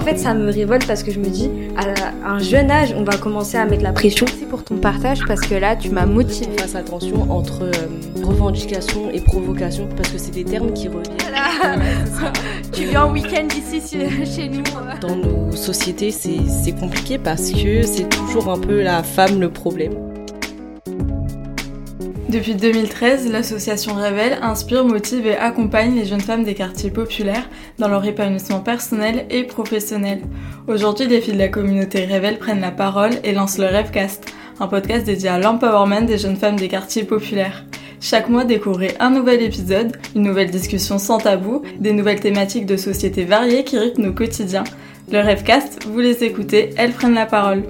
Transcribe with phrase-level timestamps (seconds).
[0.00, 3.04] En fait, ça me révolte parce que je me dis, à un jeune âge, on
[3.04, 4.24] va commencer à mettre la pression.
[4.26, 6.56] Merci pour ton partage parce que là, tu m'as motivé.
[6.56, 11.18] Fasse attention entre euh, revendication et provocation parce que c'est des termes qui reviennent.
[11.20, 12.32] Voilà.
[12.72, 13.82] tu viens en week-end ici
[14.24, 14.62] chez nous.
[15.02, 20.09] Dans nos sociétés, c'est compliqué parce que c'est toujours un peu la femme le problème.
[22.30, 27.88] Depuis 2013, l'association Révèle inspire, motive et accompagne les jeunes femmes des quartiers populaires dans
[27.88, 30.20] leur épanouissement personnel et professionnel.
[30.68, 34.68] Aujourd'hui, les filles de la communauté Révèle prennent la parole et lancent le Rêvecast, un
[34.68, 37.64] podcast dédié à l'empowerment des jeunes femmes des quartiers populaires.
[38.00, 42.76] Chaque mois, découvrez un nouvel épisode, une nouvelle discussion sans tabou, des nouvelles thématiques de
[42.76, 44.64] société variées qui rythment nos quotidiens.
[45.10, 47.64] Le Rêvecast, vous les écoutez, elles prennent la parole.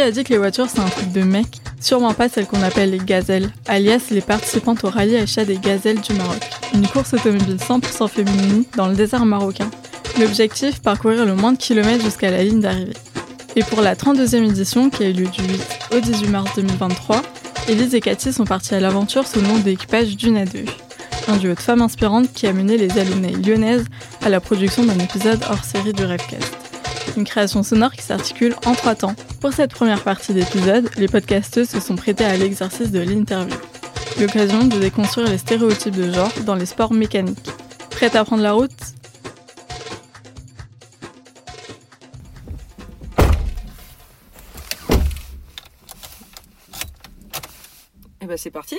[0.00, 2.90] A dit que les voitures c'est un truc de mec Sûrement pas celles qu'on appelle
[2.90, 6.40] les gazelles, alias les participantes au rallye achat des gazelles du Maroc.
[6.74, 9.70] Une course automobile 100% féminine dans le désert marocain.
[10.18, 12.96] L'objectif, parcourir le moins de kilomètres jusqu'à la ligne d'arrivée.
[13.56, 15.62] Et pour la 32e édition, qui a eu lieu du 8
[15.96, 17.22] au 18 mars 2023,
[17.68, 20.64] Elise et Cathy sont parties à l'aventure sous le nom d'équipage d'une à deux.
[21.28, 23.84] Un duo de femmes inspirantes qui a mené les alumnées lyonnaises
[24.22, 26.59] à la production d'un épisode hors série du Rêvecast
[27.16, 29.14] une création sonore qui s'articule en trois temps.
[29.40, 33.56] Pour cette première partie d'épisode, les podcasteuses se sont prêtés à l'exercice de l'interview.
[34.20, 37.38] L'occasion de déconstruire les stéréotypes de genre dans les sports mécaniques.
[37.90, 38.70] Prête à prendre la route?
[48.22, 48.76] Eh ben c'est parti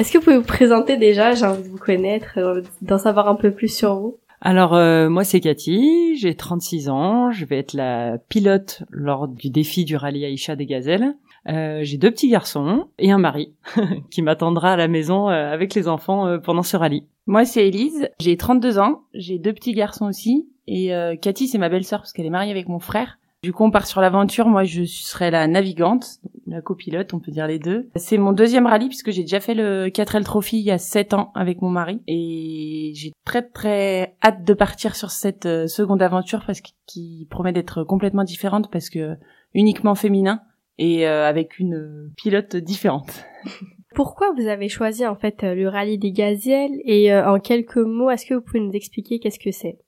[0.00, 3.28] Est-ce que vous pouvez vous présenter déjà J'ai envie de vous connaître, euh, d'en savoir
[3.28, 4.16] un peu plus sur vous?
[4.40, 9.50] Alors euh, moi c'est Cathy, j'ai 36 ans, je vais être la pilote lors du
[9.50, 11.14] défi du rallye Aïcha des Gazelles.
[11.50, 13.52] Euh, j'ai deux petits garçons et un mari
[14.10, 17.06] qui m'attendra à la maison euh, avec les enfants euh, pendant ce rallye.
[17.26, 21.68] Moi c'est Elise, j'ai 32 ans, j'ai deux petits garçons aussi et Cathy c'est ma
[21.68, 23.18] belle-sœur parce qu'elle est mariée avec mon frère.
[23.42, 24.48] Du coup, on part sur l'aventure.
[24.48, 27.88] Moi, je serai la navigante, la copilote, on peut dire les deux.
[27.96, 31.14] C'est mon deuxième rallye puisque j'ai déjà fait le 4L Trophy il y a 7
[31.14, 32.02] ans avec mon mari.
[32.06, 37.52] Et j'ai très très hâte de partir sur cette euh, seconde aventure parce qu'il promet
[37.52, 39.16] d'être complètement différente parce que
[39.54, 40.42] uniquement féminin
[40.76, 43.24] et euh, avec une pilote différente.
[43.94, 46.78] Pourquoi vous avez choisi en fait le rallye des gazelles?
[46.84, 49.78] Et euh, en quelques mots, est-ce que vous pouvez nous expliquer qu'est-ce que c'est?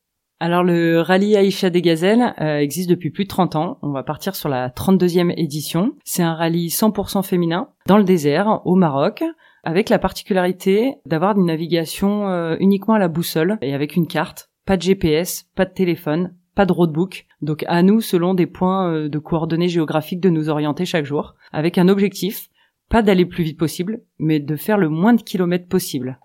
[0.43, 3.79] Alors le rallye Aïcha des Gazelles euh, existe depuis plus de 30 ans.
[3.81, 5.93] On va partir sur la 32e édition.
[6.03, 9.23] C'est un rallye 100% féminin dans le désert au Maroc
[9.63, 14.51] avec la particularité d'avoir une navigation euh, uniquement à la boussole et avec une carte,
[14.67, 17.27] pas de GPS, pas de téléphone, pas de roadbook.
[17.41, 21.37] Donc à nous, selon des points euh, de coordonnées géographiques, de nous orienter chaque jour
[21.53, 22.49] avec un objectif,
[22.89, 26.19] pas d'aller plus vite possible, mais de faire le moins de kilomètres possible.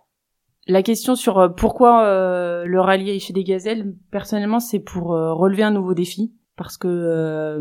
[0.70, 5.34] La question sur euh, pourquoi euh, le rallye chez des gazelles, personnellement, c'est pour euh,
[5.34, 6.34] relever un nouveau défi.
[6.58, 7.60] Parce que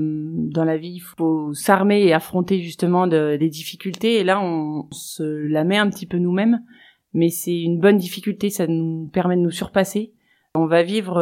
[0.50, 4.14] dans la vie, il faut s'armer et affronter justement des difficultés.
[4.14, 6.62] Et là, on se la met un petit peu nous-mêmes.
[7.12, 10.14] Mais c'est une bonne difficulté, ça nous permet de nous surpasser.
[10.54, 11.18] On va vivre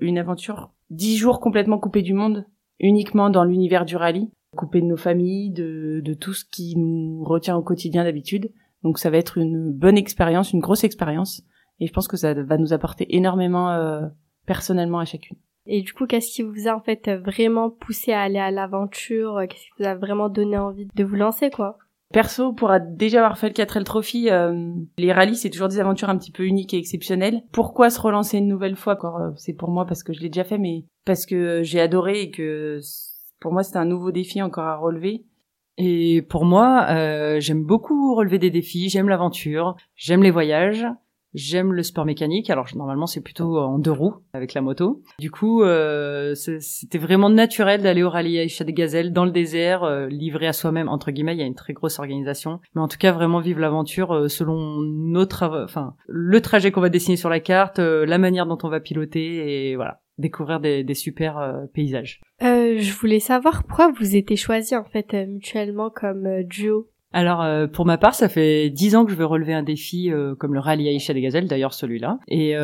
[0.00, 2.44] une aventure dix jours complètement coupés du monde,
[2.80, 7.22] uniquement dans l'univers du rallye, coupés de nos familles, de, de tout ce qui nous
[7.22, 8.50] retient au quotidien d'habitude.
[8.86, 11.42] Donc ça va être une bonne expérience, une grosse expérience.
[11.80, 14.02] Et je pense que ça va nous apporter énormément euh,
[14.46, 15.36] personnellement à chacune.
[15.66, 19.42] Et du coup, qu'est-ce qui vous a en fait vraiment poussé à aller à l'aventure?
[19.48, 21.78] Qu'est-ce qui vous a vraiment donné envie de vous lancer, quoi?
[22.12, 26.08] Perso, pour déjà avoir fait le 4L Trophy, euh, les rallyes, c'est toujours des aventures
[26.08, 27.42] un petit peu uniques et exceptionnelles.
[27.50, 28.96] Pourquoi se relancer une nouvelle fois?
[29.02, 32.20] Euh, c'est pour moi parce que je l'ai déjà fait, mais parce que j'ai adoré
[32.20, 32.78] et que
[33.40, 35.24] pour moi, c'est un nouveau défi encore à relever.
[35.78, 40.86] Et pour moi, euh, j'aime beaucoup relever des défis, j'aime l'aventure, j'aime les voyages,
[41.36, 42.50] j'aime le sport mécanique.
[42.50, 45.02] Alors normalement c'est plutôt en deux roues avec la moto.
[45.20, 49.84] Du coup, euh, c'était vraiment naturel d'aller au rallye Aïcha des Gazelles dans le désert,
[49.84, 51.34] euh, livré à soi-même entre guillemets.
[51.34, 54.28] Il y a une très grosse organisation, mais en tout cas vraiment vivre l'aventure euh,
[54.28, 58.58] selon notre, enfin le trajet qu'on va dessiner sur la carte, euh, la manière dont
[58.62, 62.20] on va piloter et voilà découvrir des, des super euh, paysages.
[62.42, 66.88] Euh, je voulais savoir pourquoi vous étiez choisis en fait euh, mutuellement comme euh, duo.
[67.12, 70.52] Alors pour ma part, ça fait dix ans que je veux relever un défi comme
[70.52, 72.18] le rallye Aïcha des Gazelles, d'ailleurs celui-là.
[72.28, 72.54] Et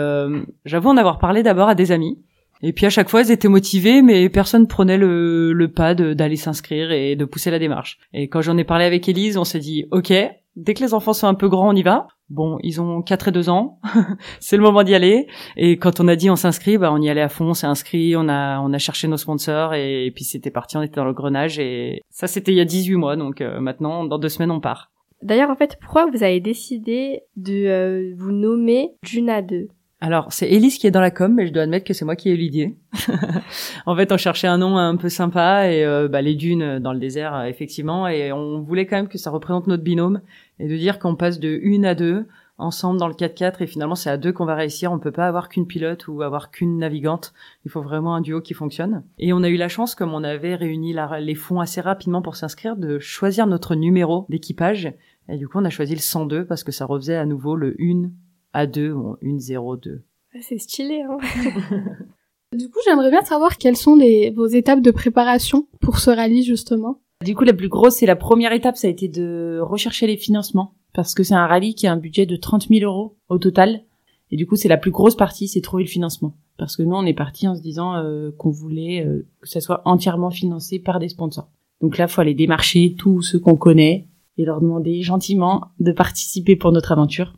[0.66, 2.22] j'avoue en avoir parlé d'abord à des amis.
[2.62, 6.36] Et puis à chaque fois, ils étaient motivés, mais personne prenait le, le pas d'aller
[6.36, 7.98] s'inscrire et de pousser la démarche.
[8.12, 10.12] Et quand j'en ai parlé avec Elise, on s'est dit, ok,
[10.56, 12.06] dès que les enfants sont un peu grands, on y va.
[12.30, 13.78] Bon, ils ont 4 et 2 ans,
[14.40, 15.26] c'est le moment d'y aller.
[15.56, 17.66] Et quand on a dit on s'inscrit, bah on y allait à fond, on s'est
[17.66, 21.04] inscrit, on a on a cherché nos sponsors et, puis c'était parti, on était dans
[21.04, 24.30] le grenage et ça c'était il y a 18 mois, donc euh, maintenant dans deux
[24.30, 24.90] semaines on part.
[25.20, 29.68] D'ailleurs en fait, pourquoi vous avez décidé de euh, vous nommer Juna 2
[30.04, 32.16] alors, c'est Elise qui est dans la com, mais je dois admettre que c'est moi
[32.16, 32.76] qui ai eu l'idée.
[33.86, 36.92] en fait, on cherchait un nom un peu sympa et euh, bah, les dunes dans
[36.92, 40.20] le désert, euh, effectivement, et on voulait quand même que ça représente notre binôme
[40.58, 42.26] et de dire qu'on passe de une à deux
[42.58, 44.90] ensemble dans le 4x4 et finalement c'est à deux qu'on va réussir.
[44.90, 47.32] On peut pas avoir qu'une pilote ou avoir qu'une navigante.
[47.64, 49.04] Il faut vraiment un duo qui fonctionne.
[49.20, 52.34] Et on a eu la chance, comme on avait réuni les fonds assez rapidement pour
[52.34, 54.92] s'inscrire, de choisir notre numéro d'équipage.
[55.28, 57.76] Et du coup, on a choisi le 102 parce que ça refaisait à nouveau le
[57.80, 58.10] 1
[58.54, 60.00] a2 ou 1-0-2.
[60.40, 61.18] C'est stylé, hein
[62.56, 66.42] Du coup, j'aimerais bien savoir quelles sont les, vos étapes de préparation pour ce rallye,
[66.42, 67.00] justement.
[67.24, 70.18] Du coup, la plus grosse, c'est la première étape, ça a été de rechercher les
[70.18, 70.74] financements.
[70.92, 73.84] Parce que c'est un rallye qui a un budget de 30 000 euros au total.
[74.30, 76.36] Et du coup, c'est la plus grosse partie, c'est trouver le financement.
[76.58, 79.60] Parce que nous, on est parti en se disant euh, qu'on voulait euh, que ça
[79.60, 81.48] soit entièrement financé par des sponsors.
[81.80, 86.56] Donc là, faut aller démarcher tous ceux qu'on connaît et leur demander gentiment de participer
[86.56, 87.34] pour notre aventure.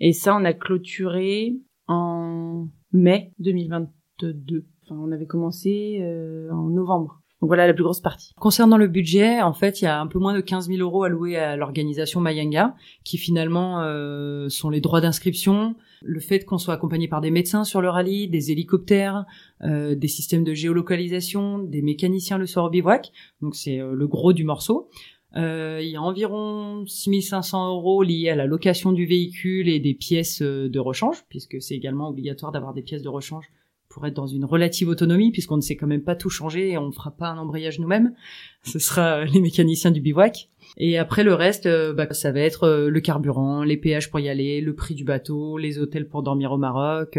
[0.00, 1.54] Et ça, on a clôturé
[1.86, 4.66] en mai 2022.
[4.84, 7.20] Enfin, on avait commencé euh, en novembre.
[7.40, 8.34] Donc voilà la plus grosse partie.
[8.36, 11.04] Concernant le budget, en fait, il y a un peu moins de 15 000 euros
[11.04, 16.74] alloués à l'organisation Mayanga, qui finalement euh, sont les droits d'inscription, le fait qu'on soit
[16.74, 19.24] accompagné par des médecins sur le rallye, des hélicoptères,
[19.62, 23.10] euh, des systèmes de géolocalisation, des mécaniciens le soir au bivouac.
[23.40, 24.90] Donc c'est le gros du morceau.
[25.36, 29.94] Euh, il y a environ 6500 euros liés à la location du véhicule et des
[29.94, 33.46] pièces euh, de rechange, puisque c'est également obligatoire d'avoir des pièces de rechange
[33.88, 36.78] pour être dans une relative autonomie, puisqu'on ne sait quand même pas tout changer et
[36.78, 38.14] on ne fera pas un embrayage nous-mêmes.
[38.62, 40.48] Ce sera les mécaniciens du bivouac.
[40.76, 44.28] Et après le reste, euh, bah, ça va être le carburant, les péages pour y
[44.28, 47.18] aller, le prix du bateau, les hôtels pour dormir au Maroc,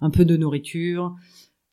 [0.00, 1.14] un peu de nourriture,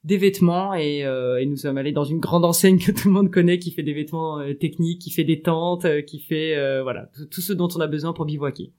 [0.06, 3.32] des vêtements euh, et, nous sommes allés dans une grande enseigne que tout le monde
[3.32, 6.54] connaît qui fait des vêtements euh, techniques, qui fait des tentes, euh, qui fait
[6.84, 8.72] voilà tout, ce dont on a besoin pour bivouaquer.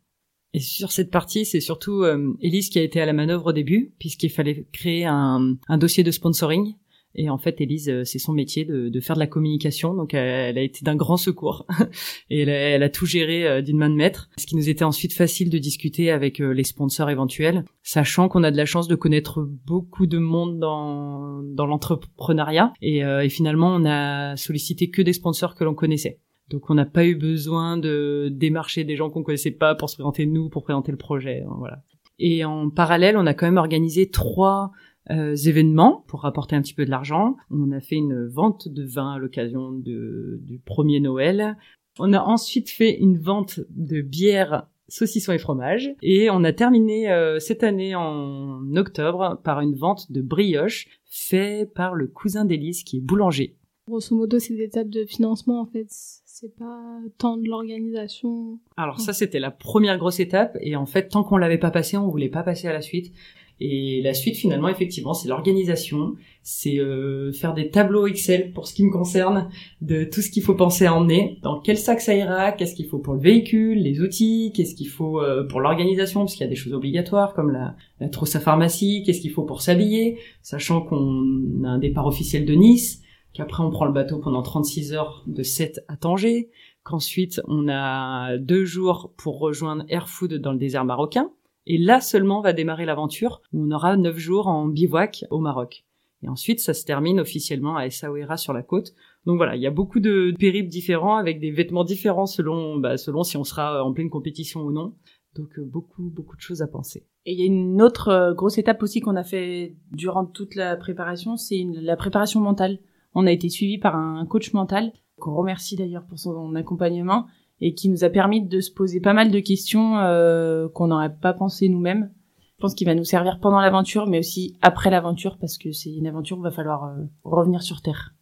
[0.55, 2.05] Et sur cette partie, c'est surtout
[2.41, 6.03] Elise qui a été à la manœuvre au début puisqu'il fallait créer un, un dossier
[6.03, 6.75] de sponsoring
[7.17, 10.13] et en fait, Elise, euh, c'est son métier de, de, faire de la communication, donc
[10.13, 11.67] elle, a été d'un grand secours.
[12.31, 15.15] et elle a, tout géré euh, d'une main de maître, ce qui nous était ensuite
[15.15, 18.95] facile de discuter avec euh, les sponsors éventuels, sachant qu'on a de la chance de
[18.95, 22.73] connaître beaucoup de monde dans, dans l'entrepreneuriat.
[22.83, 26.21] Et, et finalement, on a sollicité que des sponsors que l'on connaissait.
[26.51, 29.97] Donc on n'a pas eu besoin de démarcher des gens qu'on connaissait pas pour se
[29.97, 31.43] présenter nous, pour présenter le projet.
[31.43, 31.83] Hein, voilà.
[32.19, 34.73] Et en parallèle, on a quand même organisé trois
[35.11, 37.37] événements pour rapporter un petit peu de l'argent.
[37.51, 41.57] On a fait une vente de vin à l'occasion du premier Noël.
[41.99, 45.95] On a ensuite fait une vente de bière saucisson et fromage.
[46.03, 51.71] Et on a terminé euh, cette année en octobre par une vente de brioche fait
[51.75, 53.57] par le cousin d'Élise qui est boulanger.
[53.89, 55.87] Grosso modo, c'est des étapes de financement en fait.
[55.89, 58.59] C'est pas tant de l'organisation.
[58.77, 60.59] Alors ça, c'était la première grosse étape.
[60.61, 63.15] Et en fait, tant qu'on l'avait pas passé, on voulait pas passer à la suite.
[63.59, 68.75] Et la suite, finalement, effectivement, c'est l'organisation, c'est euh, faire des tableaux Excel pour ce
[68.75, 69.49] qui me concerne,
[69.81, 72.87] de tout ce qu'il faut penser à emmener, dans quel sac ça ira, qu'est-ce qu'il
[72.87, 76.47] faut pour le véhicule, les outils, qu'est-ce qu'il faut euh, pour l'organisation, parce qu'il y
[76.47, 80.19] a des choses obligatoires comme la, la trousse à pharmacie, qu'est-ce qu'il faut pour s'habiller,
[80.43, 83.01] sachant qu'on a un départ officiel de Nice,
[83.33, 86.51] qu'après on prend le bateau pendant 36 heures de 7 à Tanger,
[86.85, 91.31] qu'ensuite on a deux jours pour rejoindre Airfood dans le désert marocain,
[91.67, 95.85] et là seulement va démarrer l'aventure où on aura neuf jours en bivouac au Maroc.
[96.23, 98.95] Et ensuite, ça se termine officiellement à Essaouira sur la côte.
[99.27, 102.97] Donc voilà, il y a beaucoup de périples différents avec des vêtements différents selon, bah,
[102.97, 104.95] selon si on sera en pleine compétition ou non.
[105.35, 107.07] Donc euh, beaucoup, beaucoup de choses à penser.
[107.27, 110.55] Et il y a une autre euh, grosse étape aussi qu'on a fait durant toute
[110.55, 112.79] la préparation, c'est la préparation mentale.
[113.15, 117.27] On a été suivi par un coach mental qu'on remercie d'ailleurs pour son accompagnement
[117.61, 121.15] et qui nous a permis de se poser pas mal de questions euh, qu'on n'aurait
[121.15, 122.13] pas pensé nous-mêmes.
[122.57, 125.93] Je pense qu'il va nous servir pendant l'aventure, mais aussi après l'aventure, parce que c'est
[125.93, 128.15] une aventure où il va falloir euh, revenir sur Terre.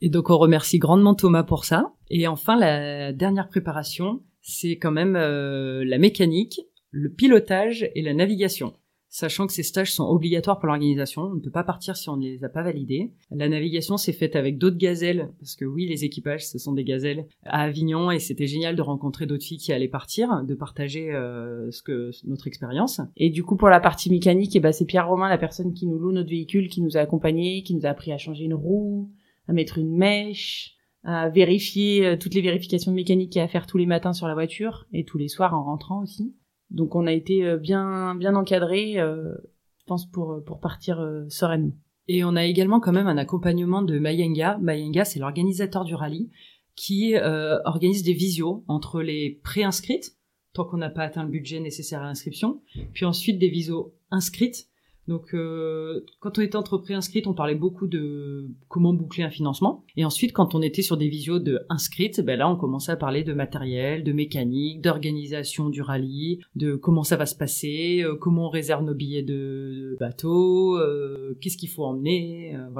[0.00, 1.92] Et donc on remercie grandement Thomas pour ça.
[2.10, 8.14] Et enfin, la dernière préparation, c'est quand même euh, la mécanique, le pilotage et la
[8.14, 8.74] navigation.
[9.14, 11.22] Sachant que ces stages sont obligatoires pour l'organisation.
[11.22, 13.12] On ne peut pas partir si on ne les a pas validés.
[13.30, 16.82] La navigation s'est faite avec d'autres gazelles, parce que oui, les équipages, ce sont des
[16.82, 21.12] gazelles à Avignon, et c'était génial de rencontrer d'autres filles qui allaient partir, de partager
[21.12, 23.00] euh, ce que notre expérience.
[23.16, 25.86] Et du coup, pour la partie mécanique, eh ben, c'est Pierre Romain, la personne qui
[25.86, 28.54] nous loue notre véhicule, qui nous a accompagnés, qui nous a appris à changer une
[28.54, 29.12] roue,
[29.46, 33.78] à mettre une mèche, à vérifier euh, toutes les vérifications mécaniques et à faire tous
[33.78, 36.34] les matins sur la voiture et tous les soirs en rentrant aussi.
[36.70, 39.34] Donc on a été euh, bien bien encadré, euh,
[39.78, 41.74] je pense pour pour partir euh, sereinement.
[42.08, 44.58] Et on a également quand même un accompagnement de Mayenga.
[44.60, 46.30] Mayenga, c'est l'organisateur du rallye
[46.76, 50.16] qui euh, organise des visios entre les préinscrites,
[50.52, 52.60] tant qu'on n'a pas atteint le budget nécessaire à l'inscription,
[52.92, 54.68] puis ensuite des visios inscrites
[55.06, 59.84] donc, euh, quand on était entreprise inscrite, on parlait beaucoup de comment boucler un financement.
[59.96, 62.96] Et ensuite, quand on était sur des visios de inscrites, ben là, on commençait à
[62.96, 68.16] parler de matériel, de mécanique, d'organisation du rallye, de comment ça va se passer, euh,
[68.16, 72.70] comment on réserve nos billets de bateau, euh, qu'est-ce qu'il faut emmener, euh,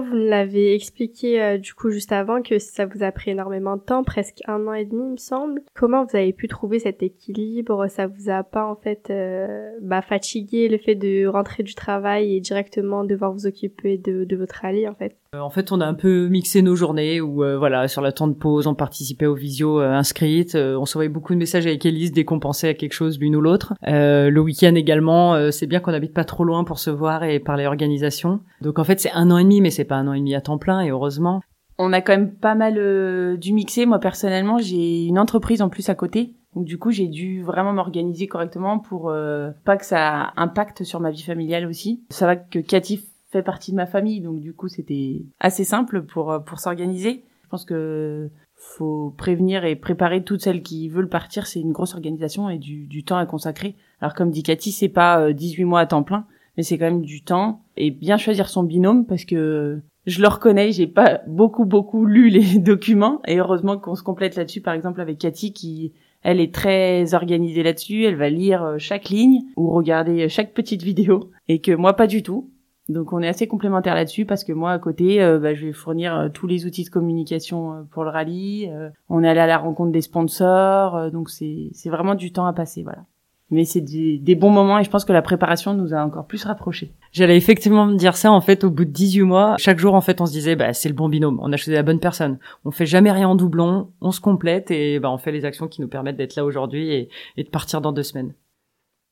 [0.00, 3.82] Vous l'avez expliqué euh, du coup juste avant que ça vous a pris énormément de
[3.82, 5.62] temps, presque un an et demi il me semble.
[5.74, 7.86] Comment vous avez pu trouver cet équilibre?
[7.88, 12.34] Ça vous a pas en fait euh, bah, fatigué le fait de rentrer du travail
[12.34, 15.16] et directement devoir vous occuper de, votre rallye en fait?
[15.40, 18.28] En fait, on a un peu mixé nos journées où, euh, voilà, sur la temps
[18.28, 20.54] de pause, on participait aux visios euh, inscrites.
[20.56, 23.34] euh, on s'envoyait beaucoup de messages avec Elise dès qu'on pensait à quelque chose l'une
[23.36, 23.72] ou l'autre.
[23.88, 27.24] Euh, le week-end également, euh, c'est bien qu'on habite pas trop loin pour se voir
[27.24, 28.40] et parler organisation.
[28.60, 30.34] Donc en fait, c'est un an et demi, mais c'est pas un an et demi
[30.34, 31.40] à temps plein, et heureusement.
[31.78, 33.86] On a quand même pas mal euh, dû mixer.
[33.86, 36.34] Moi personnellement, j'ai une entreprise en plus à côté.
[36.54, 41.00] Donc du coup, j'ai dû vraiment m'organiser correctement pour euh, pas que ça impacte sur
[41.00, 42.04] ma vie familiale aussi.
[42.10, 43.00] Ça va que Cathy
[43.32, 47.24] fait partie de ma famille, donc du coup, c'était assez simple pour euh, pour s'organiser.
[47.42, 48.30] Je pense que
[48.62, 51.46] faut prévenir et préparer toutes celles qui veulent partir.
[51.46, 53.74] C'est une grosse organisation et du, du temps à consacrer.
[54.00, 56.84] Alors comme dit Cathy, c'est pas euh, 18 mois à temps plein, mais c'est quand
[56.84, 61.20] même du temps et bien choisir son binôme parce que je le reconnais, j'ai pas
[61.26, 64.60] beaucoup beaucoup lu les documents et heureusement qu'on se complète là-dessus.
[64.60, 69.08] Par exemple avec Cathy qui elle est très organisée là-dessus, elle va lire euh, chaque
[69.08, 72.51] ligne ou regarder chaque petite vidéo et que moi pas du tout.
[72.92, 75.72] Donc on est assez complémentaires là-dessus parce que moi à côté, euh, bah, je vais
[75.72, 78.70] fournir euh, tous les outils de communication euh, pour le rallye.
[78.70, 82.32] euh, on est allé à la rencontre des sponsors, euh, donc c'est c'est vraiment du
[82.32, 83.04] temps à passer, voilà.
[83.50, 86.26] Mais c'est des, des bons moments et je pense que la préparation nous a encore
[86.26, 86.90] plus rapprochés.
[87.12, 90.00] J'allais effectivement me dire ça, en fait, au bout de 18 mois, chaque jour, en
[90.00, 92.38] fait, on se disait, bah, c'est le bon binôme, on a choisi la bonne personne.
[92.64, 95.68] On fait jamais rien en doublon, on se complète et bah, on fait les actions
[95.68, 98.32] qui nous permettent d'être là aujourd'hui et, et de partir dans deux semaines.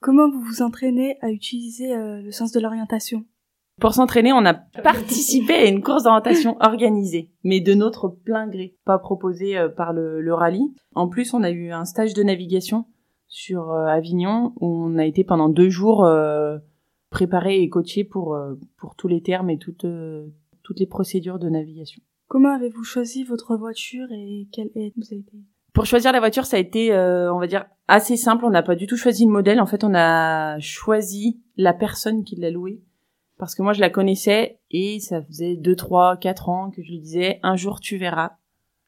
[0.00, 3.26] Comment vous vous entraînez à utiliser euh, le sens de l'orientation?
[3.80, 8.76] Pour s'entraîner, on a participé à une course d'orientation organisée, mais de notre plein gré,
[8.84, 10.74] pas proposée euh, par le, le rallye.
[10.94, 12.84] En plus, on a eu un stage de navigation
[13.26, 16.58] sur euh, Avignon où on a été pendant deux jours euh,
[17.10, 18.38] préparé et coaché pour
[18.76, 19.86] pour tous les termes et toutes
[20.62, 22.00] toutes les procédures de navigation.
[22.28, 25.32] Comment avez-vous choisi votre voiture et quelle aide vous a été?
[25.72, 28.44] Pour choisir la voiture, ça a été, euh, on va dire, assez simple.
[28.44, 29.60] On n'a pas du tout choisi le modèle.
[29.60, 32.82] En fait, on a choisi la personne qui l'a loué.
[33.40, 36.90] Parce que moi, je la connaissais et ça faisait deux, trois, quatre ans que je
[36.90, 38.32] lui disais, un jour tu verras,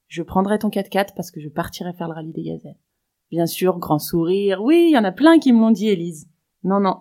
[0.09, 2.77] je prendrai ton 4x4 parce que je partirai faire le rallye des gazelles.
[3.31, 4.63] Bien sûr, grand sourire.
[4.63, 6.29] Oui, il y en a plein qui me l'ont dit, Elise.
[6.65, 6.99] Non, non.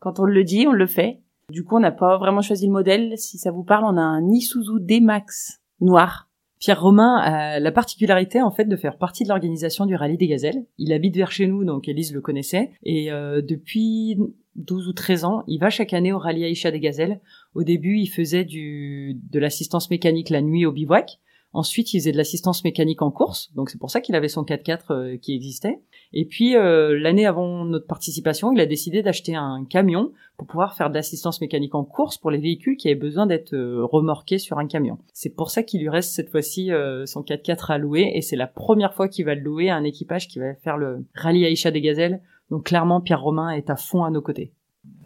[0.00, 1.22] Quand on le dit, on le fait.
[1.50, 3.16] Du coup, on n'a pas vraiment choisi le modèle.
[3.16, 6.28] Si ça vous parle, on a un Isuzu D-Max noir.
[6.58, 10.26] Pierre Romain a la particularité en fait de faire partie de l'organisation du rallye des
[10.26, 10.66] gazelles.
[10.78, 12.72] Il habite vers chez nous, donc Elise le connaissait.
[12.82, 14.18] Et euh, depuis
[14.58, 17.20] 12 ou 13 ans, il va chaque année au rallye Aïcha des gazelles.
[17.54, 21.18] Au début, il faisait du, de l'assistance mécanique la nuit au bivouac.
[21.54, 24.44] Ensuite, il faisait de l'assistance mécanique en course, donc c'est pour ça qu'il avait son
[24.44, 25.80] 4x4 euh, qui existait.
[26.12, 30.74] Et puis euh, l'année avant notre participation, il a décidé d'acheter un camion pour pouvoir
[30.74, 34.38] faire de l'assistance mécanique en course pour les véhicules qui avaient besoin d'être euh, remorqués
[34.38, 34.98] sur un camion.
[35.14, 36.70] C'est pour ça qu'il lui reste cette fois-ci
[37.06, 39.84] son 4x4 à louer et c'est la première fois qu'il va le louer à un
[39.84, 42.20] équipage qui va faire le rallye Aïcha des Gazelles.
[42.50, 44.52] Donc clairement, Pierre Romain est à fond à nos côtés.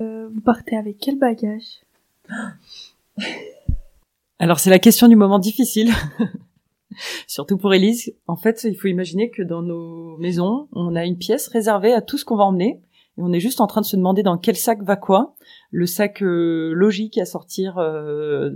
[0.00, 1.82] euh, Vous partez avec quel bagage?
[4.38, 5.90] Alors c'est la question du moment difficile.
[7.26, 8.14] Surtout pour Elise.
[8.26, 12.02] En fait, il faut imaginer que dans nos maisons, on a une pièce réservée à
[12.02, 12.82] tout ce qu'on va emmener.
[13.18, 15.34] Et on est juste en train de se demander dans quel sac va quoi.
[15.70, 18.50] Le sac euh, logique à sortir euh,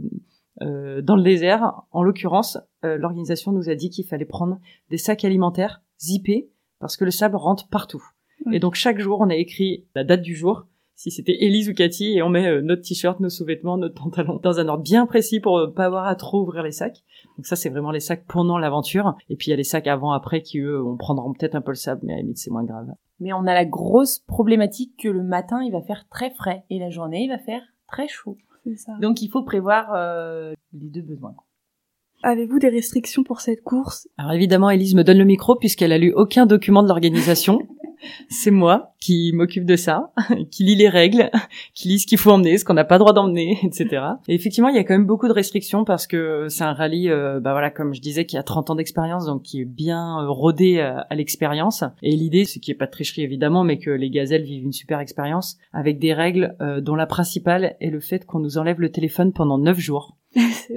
[0.63, 1.83] euh, dans le désert.
[1.93, 4.59] En l'occurrence, l'organisation nous a dit qu'il fallait prendre
[4.91, 8.05] des sacs alimentaires zippés parce que le sable rentre partout.
[8.47, 8.57] Oui.
[8.57, 11.75] Et donc chaque jour, on a écrit la date du jour, si c'était Elise ou
[11.75, 15.07] Cathy et on met euh, notre t-shirt, nos sous-vêtements, notre pantalon dans un ordre bien
[15.07, 17.05] précis pour euh, pas avoir à trop ouvrir les sacs.
[17.37, 19.87] Donc ça c'est vraiment les sacs pendant l'aventure et puis il y a les sacs
[19.87, 22.39] avant après qui eux on prendra peut-être un peu le sable mais à la limite
[22.39, 22.89] c'est moins grave.
[23.21, 26.79] Mais on a la grosse problématique que le matin il va faire très frais et
[26.79, 28.39] la journée il va faire très chaud.
[28.77, 28.93] Ça.
[29.01, 31.37] Donc il faut prévoir euh, les deux besoins.
[32.23, 34.09] Avez-vous des restrictions pour cette course?
[34.17, 37.61] Alors évidemment Elise me donne le micro puisqu'elle a lu aucun document de l'organisation.
[38.29, 40.13] c'est moi qui m'occupe de ça,
[40.51, 41.31] qui lit les règles,
[41.75, 44.03] qui lit ce qu'il faut emmener, ce qu'on n'a pas droit d'emmener, etc.
[44.29, 47.11] Et effectivement, il y a quand même beaucoup de restrictions parce que c'est un rallye,
[47.11, 50.21] euh, bah voilà, comme je disais, qui a 30 ans d'expérience, donc qui est bien
[50.21, 51.85] euh, rodé à, à l'expérience.
[52.03, 54.65] Et l'idée, c'est qu'il n'y ait pas de tricherie évidemment, mais que les gazelles vivent
[54.65, 58.59] une super expérience avec des règles euh, dont la principale est le fait qu'on nous
[58.59, 60.17] enlève le téléphone pendant 9 jours,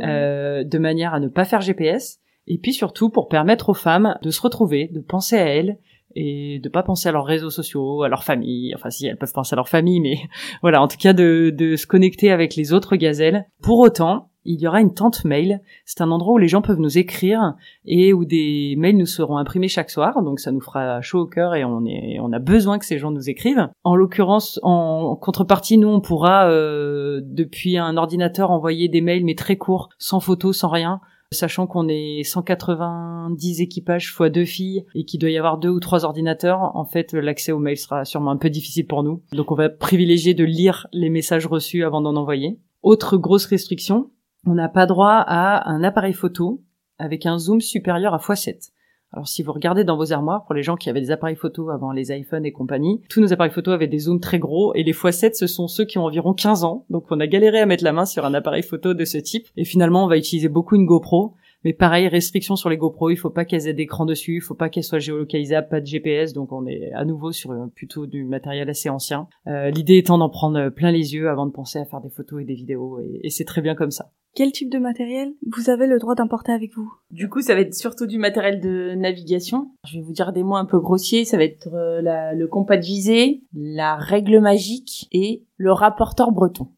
[0.03, 2.19] euh, de manière à ne pas faire GPS.
[2.47, 5.77] Et puis surtout pour permettre aux femmes de se retrouver, de penser à elles
[6.15, 8.73] et de pas penser à leurs réseaux sociaux, à leur famille.
[8.75, 10.17] Enfin, si elles peuvent penser à leur famille, mais
[10.61, 13.45] voilà, en tout cas de, se connecter avec les autres gazelles.
[13.61, 15.61] Pour autant, il y aura une tente mail.
[15.85, 17.53] C'est un endroit où les gens peuvent nous écrire
[17.85, 20.23] et où des mails nous seront imprimés chaque soir.
[20.23, 22.97] Donc ça nous fera chaud au cœur et on est, on a besoin que ces
[22.97, 23.69] gens nous écrivent.
[23.83, 29.35] En l'occurrence, en contrepartie, nous on pourra euh, depuis un ordinateur envoyer des mails mais
[29.35, 31.01] très courts, sans photos, sans rien
[31.31, 35.79] sachant qu'on est 190 équipages fois deux filles et qu'il doit y avoir deux ou
[35.79, 39.21] trois ordinateurs, en fait, l'accès aux mails sera sûrement un peu difficile pour nous.
[39.33, 42.59] Donc on va privilégier de lire les messages reçus avant d'en envoyer.
[42.81, 44.09] Autre grosse restriction,
[44.47, 46.63] on n'a pas droit à un appareil photo
[46.97, 48.71] avec un zoom supérieur à x7.
[49.11, 51.71] Alors si vous regardez dans vos armoires, pour les gens qui avaient des appareils photo
[51.71, 54.83] avant les iPhones et compagnie, tous nos appareils photo avaient des zooms très gros et
[54.83, 56.85] les x7 ce sont ceux qui ont environ 15 ans.
[56.89, 59.47] Donc on a galéré à mettre la main sur un appareil photo de ce type
[59.57, 61.33] et finalement on va utiliser beaucoup une GoPro.
[61.65, 64.55] Mais pareil, restriction sur les GoPro, il faut pas qu'elles aient d'écran dessus, il faut
[64.55, 68.05] pas qu'elles soient géolocalisables, pas de GPS, donc on est à nouveau sur euh, plutôt
[68.05, 69.27] du matériel assez ancien.
[69.47, 72.41] Euh, L'idée étant d'en prendre plein les yeux avant de penser à faire des photos
[72.41, 74.11] et des vidéos, et, et c'est très bien comme ça.
[74.39, 76.89] Quel type de matériel vous avez le droit d'emporter avec vous?
[77.11, 79.71] Du coup, ça va être surtout du matériel de navigation.
[79.85, 81.25] Je vais vous dire des mots un peu grossiers.
[81.25, 86.69] Ça va être euh, le compas de visée, la règle magique et le rapporteur breton.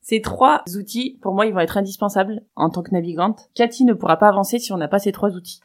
[0.00, 3.50] Ces trois outils, pour moi, ils vont être indispensables en tant que navigante.
[3.52, 5.60] Cathy ne pourra pas avancer si on n'a pas ces trois outils.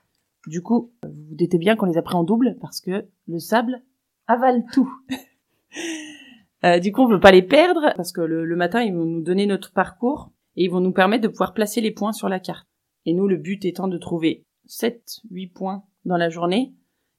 [0.47, 3.81] Du coup, vous vous bien qu'on les a pris en double parce que le sable
[4.27, 4.93] avale tout.
[6.65, 9.21] Euh, du coup, on veut pas les perdre parce que le matin, ils vont nous
[9.21, 12.39] donner notre parcours et ils vont nous permettre de pouvoir placer les points sur la
[12.39, 12.67] carte.
[13.05, 16.73] Et nous, le but étant de trouver 7, 8 points dans la journée,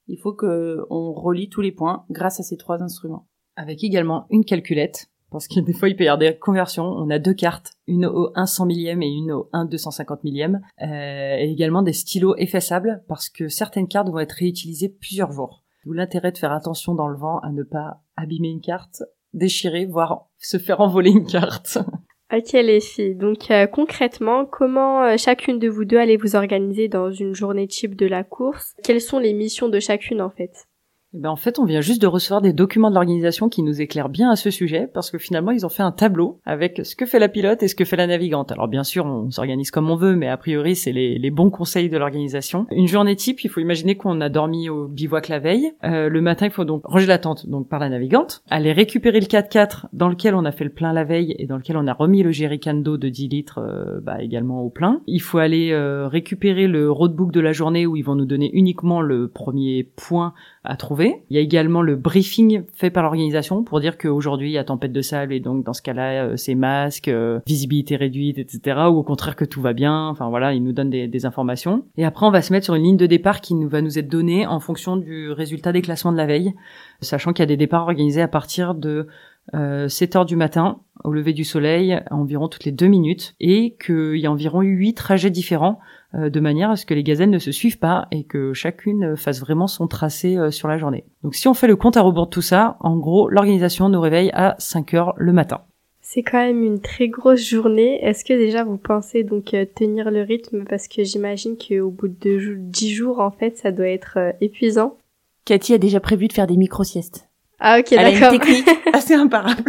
[0.09, 3.27] il faut que on relie tous les points grâce à ces trois instruments.
[3.57, 6.85] Avec également une calculette, parce que des fois il peut y avoir des conversions.
[6.85, 10.61] On a deux cartes, une au 1 100 millième et une au 1 250 millième,
[10.83, 15.64] euh, et également des stylos effaçables, parce que certaines cartes vont être réutilisées plusieurs jours.
[15.85, 19.87] D'où l'intérêt de faire attention dans le vent à ne pas abîmer une carte, déchirer,
[19.87, 21.79] voire se faire envoler une carte.
[22.30, 26.86] Ok les filles, donc euh, concrètement, comment euh, chacune de vous deux allez vous organiser
[26.86, 28.74] dans une journée type de la course?
[28.84, 30.67] Quelles sont les missions de chacune en fait?
[31.14, 33.81] Eh ben en fait, on vient juste de recevoir des documents de l'organisation qui nous
[33.81, 36.94] éclairent bien à ce sujet, parce que finalement, ils ont fait un tableau avec ce
[36.94, 38.53] que fait la pilote et ce que fait la navigante.
[38.53, 41.49] Alors bien sûr, on s'organise comme on veut, mais a priori, c'est les, les bons
[41.49, 42.66] conseils de l'organisation.
[42.71, 45.73] Une journée type, il faut imaginer qu'on a dormi au bivouac la veille.
[45.83, 49.21] Euh, le matin, il faut donc ranger la tente donc par la navigante, aller récupérer
[49.21, 51.87] le 4x4 dans lequel on a fait le plein la veille et dans lequel on
[51.87, 55.01] a remis le jerrycan d'eau de 10 litres euh, bah, également au plein.
[55.07, 58.51] Il faut aller euh, récupérer le roadbook de la journée où ils vont nous donner
[58.53, 60.97] uniquement le premier point à trouver.
[61.04, 64.64] Il y a également le briefing fait par l'organisation pour dire qu'aujourd'hui il y a
[64.64, 68.78] tempête de sable et donc dans ce cas-là euh, c'est masque, euh, visibilité réduite, etc.
[68.90, 70.08] Ou au contraire que tout va bien.
[70.08, 71.84] Enfin voilà, ils nous donnent des, informations.
[71.96, 74.08] Et après on va se mettre sur une ligne de départ qui va nous être
[74.08, 76.54] donnée en fonction du résultat des classements de la veille,
[77.00, 79.08] sachant qu'il y a des départs organisés à partir de
[79.54, 83.76] euh, 7 heures du matin au lever du soleil environ toutes les deux minutes et
[83.84, 85.82] qu'il y a environ huit trajets différents euh,
[86.14, 89.40] de manière à ce que les gazelles ne se suivent pas et que chacune fasse
[89.40, 91.05] vraiment son tracé euh, sur la journée.
[91.23, 94.01] Donc si on fait le compte à rebours de tout ça, en gros, l'organisation nous
[94.01, 95.61] réveille à 5 heures le matin.
[96.01, 98.03] C'est quand même une très grosse journée.
[98.03, 100.64] Est-ce que déjà vous pensez donc euh, tenir le rythme?
[100.64, 104.33] Parce que j'imagine qu'au bout de jou- 10 jours, en fait, ça doit être euh,
[104.40, 104.97] épuisant.
[105.44, 107.29] Cathy a déjà prévu de faire des micro-siestes.
[107.61, 108.38] Ah ok, Elle a une d'accord.
[108.40, 109.62] technique assez imparable.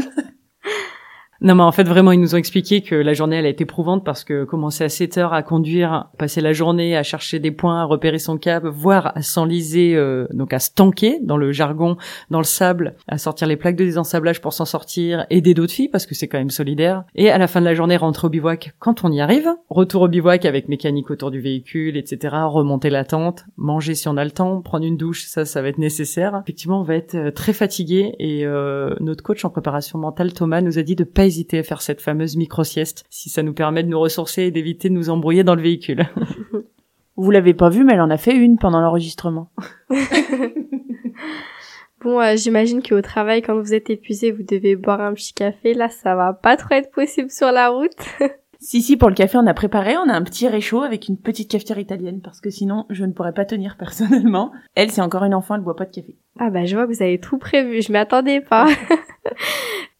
[1.42, 3.64] Non, mais en fait, vraiment, ils nous ont expliqué que la journée, elle a été
[3.64, 7.52] éprouvante parce que commencer à 7 heures à conduire, passer la journée à chercher des
[7.52, 11.54] points, à repérer son cap, voire à s'enliser, euh, donc à se tanker dans le
[11.54, 11.96] jargon,
[12.30, 15.88] dans le sable, à sortir les plaques de désensablage pour s'en sortir, aider d'autres filles
[15.88, 17.06] parce que c'est quand même solidaire.
[17.16, 19.48] Et à la fin de la journée, rentrer au bivouac quand on y arrive.
[19.70, 22.36] Retour au bivouac avec mécanique autour du véhicule, etc.
[22.48, 25.70] Remonter la tente, manger si on a le temps, prendre une douche, ça, ça va
[25.70, 26.42] être nécessaire.
[26.44, 30.60] Effectivement, on va être euh, très fatigué et euh, notre coach en préparation mentale, Thomas,
[30.60, 33.84] nous a dit de pas hésiter à faire cette fameuse micro-sieste si ça nous permet
[33.84, 36.10] de nous ressourcer et d'éviter de nous embrouiller dans le véhicule.
[37.16, 39.52] Vous l'avez pas vu, mais elle en a fait une pendant l'enregistrement.
[42.02, 45.74] Bon, euh, j'imagine qu'au travail, quand vous êtes épuisé, vous devez boire un petit café.
[45.74, 47.98] Là, ça va pas trop être possible sur la route.
[48.62, 51.18] Si, si, pour le café, on a préparé, on a un petit réchaud avec une
[51.18, 54.52] petite cafetière italienne, parce que sinon, je ne pourrais pas tenir personnellement.
[54.76, 56.18] Elle, c'est encore une enfant, elle boit pas de café.
[56.38, 57.82] ah bah, je vois que vous avez tout prévu.
[57.82, 58.68] Je m'y attendais pas.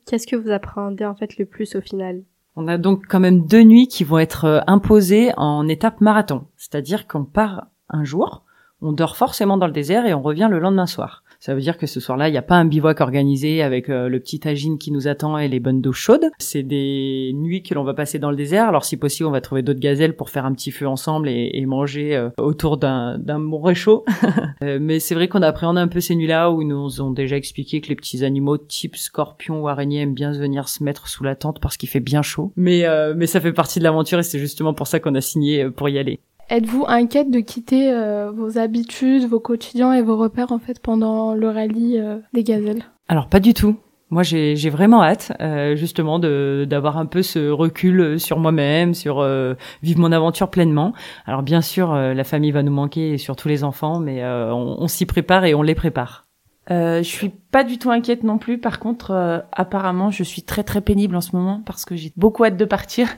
[0.10, 2.24] Qu'est-ce que vous appréhendez en fait le plus au final?
[2.56, 6.48] On a donc quand même deux nuits qui vont être euh, imposées en étape marathon.
[6.58, 8.44] C'est-à-dire qu'on part un jour,
[8.82, 11.24] on dort forcément dans le désert et on revient le lendemain soir.
[11.40, 14.10] Ça veut dire que ce soir-là, il n'y a pas un bivouac organisé avec euh,
[14.10, 16.30] le petit tagine qui nous attend et les bonnes d'eau chaude.
[16.38, 18.68] C'est des nuits que l'on va passer dans le désert.
[18.68, 21.66] Alors si possible, on va trouver d'autres gazelles pour faire un petit feu ensemble et,
[21.66, 24.06] manger euh, autour d'un bon réchaud.
[24.62, 27.38] Euh, mais c'est vrai qu'on appréhende un peu ces nuits-là où ils nous ont déjà
[27.38, 31.24] expliqué que les petits animaux type scorpion ou araignée aiment bien venir se mettre sous
[31.24, 32.52] la tente parce qu'il fait bien chaud.
[32.58, 35.22] Mais euh, mais ça fait partie de l'aventure et c'est justement pour ça qu'on a
[35.22, 36.20] signé pour y aller.
[36.52, 41.36] Êtes-vous inquiète de quitter euh, vos habitudes, vos quotidiens et vos repères en fait pendant
[41.36, 42.84] le rallye euh, des gazelles?
[43.08, 43.76] Alors pas du tout.
[44.10, 48.96] Moi, j'ai j'ai vraiment hâte, euh, justement, de d'avoir un peu ce recul sur moi-même,
[48.96, 50.94] sur euh, vivre mon aventure pleinement.
[51.28, 54.52] Alors bien sûr, euh, la famille va nous manquer, et surtout les enfants, mais euh,
[54.52, 56.26] on, on s'y prépare et on les prépare.
[56.72, 58.58] Euh, je suis pas du tout inquiète non plus.
[58.58, 62.12] Par contre, euh, apparemment, je suis très très pénible en ce moment parce que j'ai
[62.18, 63.10] beaucoup hâte de partir.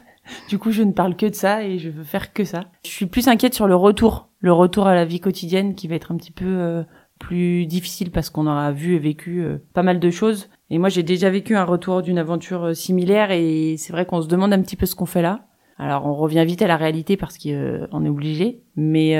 [0.49, 2.65] Du coup, je ne parle que de ça et je veux faire que ça.
[2.85, 5.95] Je suis plus inquiète sur le retour, le retour à la vie quotidienne qui va
[5.95, 6.83] être un petit peu euh,
[7.19, 10.49] plus difficile parce qu'on aura vu et vécu euh, pas mal de choses.
[10.69, 14.21] Et moi, j'ai déjà vécu un retour d'une aventure euh, similaire et c'est vrai qu'on
[14.21, 15.47] se demande un petit peu ce qu'on fait là.
[15.77, 18.61] Alors, on revient vite à la réalité parce qu'on est obligé.
[18.75, 19.17] Mais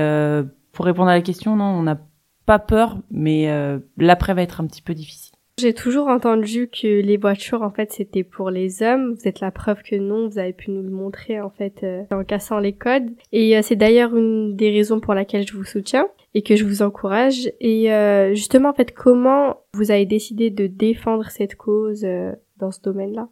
[0.74, 1.98] pour répondre à la question, non, on n'a
[2.46, 3.50] pas peur, mais
[3.98, 5.31] l'après va être un petit peu difficile.
[5.62, 9.14] J'ai toujours entendu que les voitures, en fait, c'était pour les hommes.
[9.14, 12.02] Vous êtes la preuve que non, vous avez pu nous le montrer, en fait, euh,
[12.10, 13.12] en cassant les codes.
[13.32, 16.66] Et euh, c'est d'ailleurs une des raisons pour laquelle je vous soutiens et que je
[16.66, 17.52] vous encourage.
[17.60, 22.72] Et euh, justement, en fait, comment vous avez décidé de défendre cette cause euh, dans
[22.72, 23.30] ce domaine-là?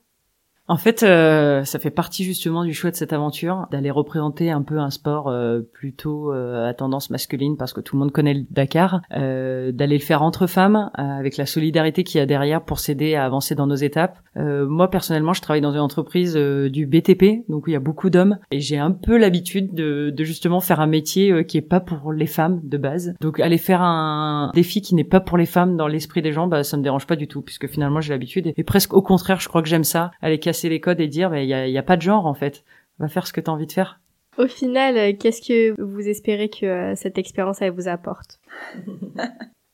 [0.70, 4.62] En fait, euh, ça fait partie justement du choix de cette aventure, d'aller représenter un
[4.62, 8.36] peu un sport euh, plutôt euh, à tendance masculine, parce que tout le monde connaît
[8.36, 12.28] le Dakar, euh, d'aller le faire entre femmes, euh, avec la solidarité qu'il y a
[12.28, 14.20] derrière pour s'aider à avancer dans nos étapes.
[14.38, 17.80] Euh, moi, personnellement, je travaille dans une entreprise du BTP, donc où il y a
[17.80, 21.68] beaucoup d'hommes, et j'ai un peu l'habitude de, de justement faire un métier qui est
[21.68, 23.16] pas pour les femmes de base.
[23.22, 26.46] Donc aller faire un défi qui n'est pas pour les femmes dans l'esprit des gens,
[26.46, 29.02] bah ça me dérange pas du tout, puisque finalement j'ai l'habitude, et, et presque au
[29.02, 31.68] contraire, je crois que j'aime ça, aller casser les codes et dire, il y a,
[31.68, 32.66] y a pas de genre en fait.
[32.98, 34.02] Va faire ce que tu as envie de faire.
[34.38, 38.40] Au final, euh, qu'est-ce que vous espérez que euh, cette expérience elle vous apporte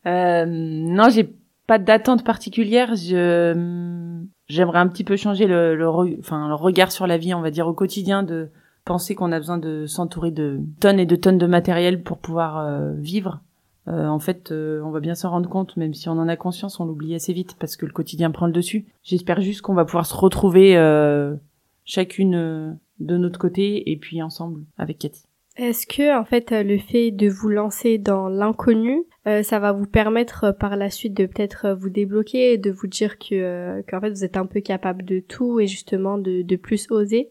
[0.08, 1.34] Euh, non, j'ai
[1.66, 2.94] pas d'attente particulière.
[2.96, 7.34] Je j'aimerais un petit peu changer le, le, re- enfin, le regard sur la vie,
[7.34, 8.50] on va dire au quotidien, de
[8.84, 12.60] penser qu'on a besoin de s'entourer de tonnes et de tonnes de matériel pour pouvoir
[12.60, 13.42] euh, vivre.
[13.88, 16.36] Euh, en fait, euh, on va bien s'en rendre compte, même si on en a
[16.36, 18.86] conscience, on l'oublie assez vite parce que le quotidien prend le dessus.
[19.04, 21.36] J'espère juste qu'on va pouvoir se retrouver euh,
[21.84, 25.24] chacune euh, de notre côté et puis ensemble avec Cathy.
[25.58, 29.72] Est-ce que en fait euh, le fait de vous lancer dans l'inconnu, euh, ça va
[29.72, 33.82] vous permettre par la suite de peut-être vous débloquer et de vous dire que euh,
[33.88, 37.30] qu'en fait vous êtes un peu capable de tout et justement de, de plus oser?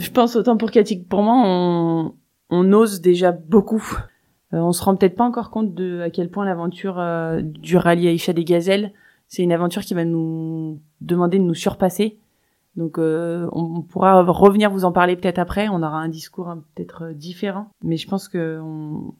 [0.00, 2.14] Je pense autant pour Cathy que pour moi, on,
[2.50, 3.84] on ose déjà beaucoup.
[4.54, 7.76] Euh, on se rend peut-être pas encore compte de à quel point l'aventure euh, du
[7.76, 8.92] rallye Aïcha des Gazelles,
[9.26, 12.18] c'est une aventure qui va nous demander de nous surpasser.
[12.76, 15.68] Donc euh, on, pourra revenir vous en parler peut-être après.
[15.68, 19.14] On aura un discours hein, peut-être euh, différent, mais je pense que on,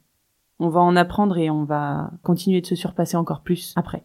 [0.60, 4.04] on va en apprendre et on va continuer de se surpasser encore plus après.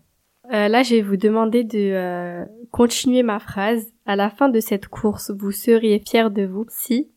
[0.52, 3.86] Euh, Là, je vais vous demander de euh, continuer ma phrase.
[4.06, 7.10] À la fin de cette course, vous seriez fier de vous si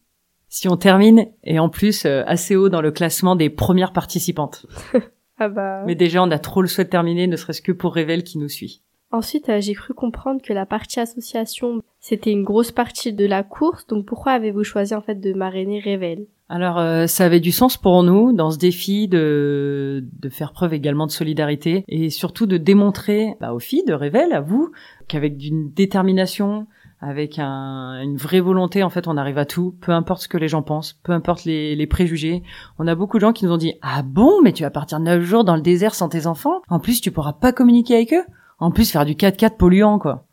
[0.56, 4.64] Si on termine, et en plus euh, assez haut dans le classement des premières participantes.
[5.38, 7.92] ah bah Mais déjà, on a trop le souhait de terminer, ne serait-ce que pour
[7.92, 8.80] Révèle qui nous suit.
[9.12, 13.42] Ensuite, euh, j'ai cru comprendre que la partie association, c'était une grosse partie de la
[13.42, 13.86] course.
[13.86, 16.24] Donc pourquoi avez-vous choisi en fait de marrainer Révèle?
[16.48, 20.72] Alors, euh, ça avait du sens pour nous dans ce défi de, de faire preuve
[20.72, 24.72] également de solidarité et surtout de démontrer bah, aux filles de Révèle, à vous,
[25.06, 26.66] qu'avec d'une détermination,
[27.00, 28.82] avec un, une vraie volonté.
[28.82, 31.44] En fait, on arrive à tout, peu importe ce que les gens pensent, peu importe
[31.44, 32.42] les, les préjugés.
[32.78, 35.00] On a beaucoup de gens qui nous ont dit ah bon, mais tu vas partir
[35.00, 36.62] neuf jours dans le désert sans tes enfants?
[36.68, 38.24] En plus, tu pourras pas communiquer avec eux?
[38.58, 40.24] En plus, faire du 4x4 polluant, quoi.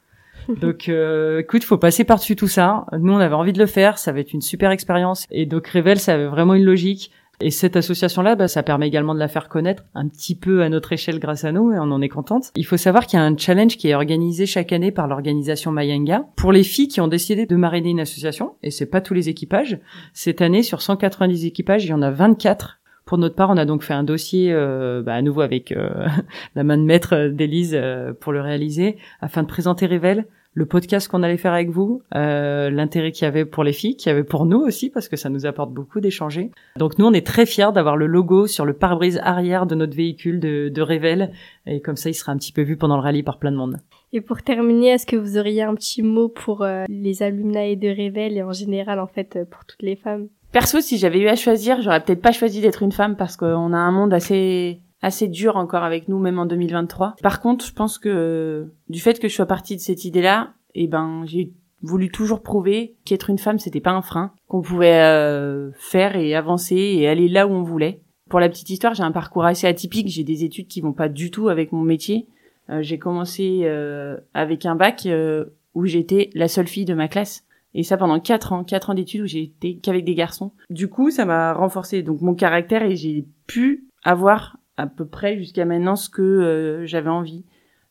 [0.61, 2.85] donc, euh, écoute, faut passer par-dessus tout ça.
[2.97, 3.97] Nous, on avait envie de le faire.
[3.97, 5.25] Ça va être une super expérience.
[5.31, 7.11] Et donc, Revel, ça avait vraiment une logique.
[7.41, 10.69] Et cette association-là, bah, ça permet également de la faire connaître un petit peu à
[10.69, 12.51] notre échelle grâce à nous, et on en est contente.
[12.55, 15.71] Il faut savoir qu'il y a un challenge qui est organisé chaque année par l'organisation
[15.71, 19.13] Mayanga pour les filles qui ont décidé de marrainer une association, et c'est pas tous
[19.13, 19.79] les équipages.
[20.13, 23.65] Cette année, sur 190 équipages, il y en a 24 pour notre part, on a
[23.65, 26.07] donc fait un dossier euh, bah, à nouveau avec euh,
[26.55, 31.07] la main de maître d'Élise euh, pour le réaliser, afin de présenter Revel, le podcast
[31.07, 34.11] qu'on allait faire avec vous, euh, l'intérêt qu'il y avait pour les filles, qu'il y
[34.11, 36.51] avait pour nous aussi, parce que ça nous apporte beaucoup d'échanger.
[36.77, 39.95] Donc nous, on est très fiers d'avoir le logo sur le pare-brise arrière de notre
[39.95, 41.31] véhicule de, de Revel,
[41.65, 43.57] et comme ça, il sera un petit peu vu pendant le rallye par plein de
[43.57, 43.77] monde.
[44.11, 47.89] Et pour terminer, est-ce que vous auriez un petit mot pour euh, les alumni de
[47.89, 50.27] Revel et en général, en fait, euh, pour toutes les femmes?
[50.51, 53.73] Perso, si j'avais eu à choisir, j'aurais peut-être pas choisi d'être une femme parce qu'on
[53.73, 57.17] a un monde assez assez dur encore avec nous, même en 2023.
[57.21, 60.87] Par contre, je pense que du fait que je sois partie de cette idée-là, eh
[60.87, 65.69] ben, j'ai voulu toujours prouver qu'être une femme, c'était pas un frein, qu'on pouvait euh,
[65.75, 68.01] faire et avancer et aller là où on voulait.
[68.29, 70.07] Pour la petite histoire, j'ai un parcours assez atypique.
[70.07, 72.27] J'ai des études qui vont pas du tout avec mon métier.
[72.69, 77.07] Euh, j'ai commencé euh, avec un bac euh, où j'étais la seule fille de ma
[77.07, 77.45] classe.
[77.75, 80.51] Et ça pendant quatre ans, quatre ans d'études où j'ai été qu'avec des garçons.
[80.69, 85.37] Du coup, ça m'a renforcé donc mon caractère et j'ai pu avoir à peu près
[85.37, 87.45] jusqu'à maintenant ce que euh, j'avais envie.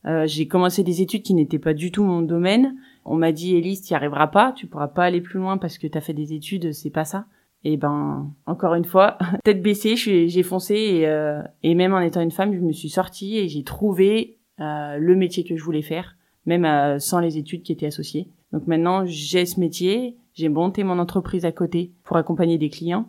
[0.04, 2.76] Euh, j'ai commencé des études qui n'étaient pas du tout mon domaine.
[3.04, 5.86] On m'a dit Elise, tu arriveras pas, tu pourras pas aller plus loin parce que
[5.86, 7.26] tu as fait des études, c'est pas ça.
[7.64, 12.20] Et ben, encore une fois, tête baissée, j'ai foncé et, euh, et même en étant
[12.20, 16.16] une femme, je me suis sortie et j'ai trouvé le métier que je voulais faire,
[16.46, 18.28] même sans les études qui étaient associées.
[18.52, 23.08] Donc maintenant, j'ai ce métier, j'ai monté mon entreprise à côté pour accompagner des clients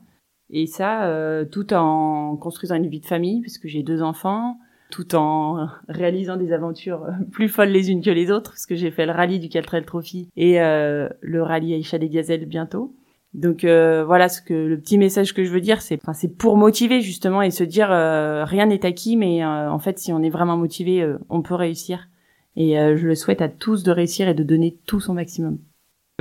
[0.54, 4.58] et ça, euh, tout en construisant une vie de famille, puisque j'ai deux enfants,
[4.90, 8.92] tout en réalisant des aventures plus folles les unes que les autres, parce que j'ai
[8.92, 12.96] fait le rallye du Caltrel Trophy et euh, le rallye Aïcha des Gazelles bientôt.
[13.34, 16.38] Donc euh, voilà ce que le petit message que je veux dire, c'est enfin, c'est
[16.38, 20.14] pour motiver justement et se dire euh, rien n'est acquis, mais euh, en fait si
[20.14, 22.10] on est vraiment motivé, euh, on peut réussir.
[22.56, 25.58] Et je le souhaite à tous de réussir et de donner tout son maximum.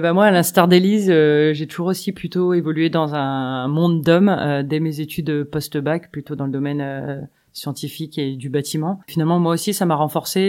[0.00, 4.30] Bah moi, à l'instar d'Élise, euh, j'ai toujours aussi plutôt évolué dans un monde d'hommes
[4.30, 7.20] euh, dès mes études post-bac, plutôt dans le domaine euh,
[7.52, 9.00] scientifique et du bâtiment.
[9.06, 10.40] Finalement, moi aussi, ça m'a renforcé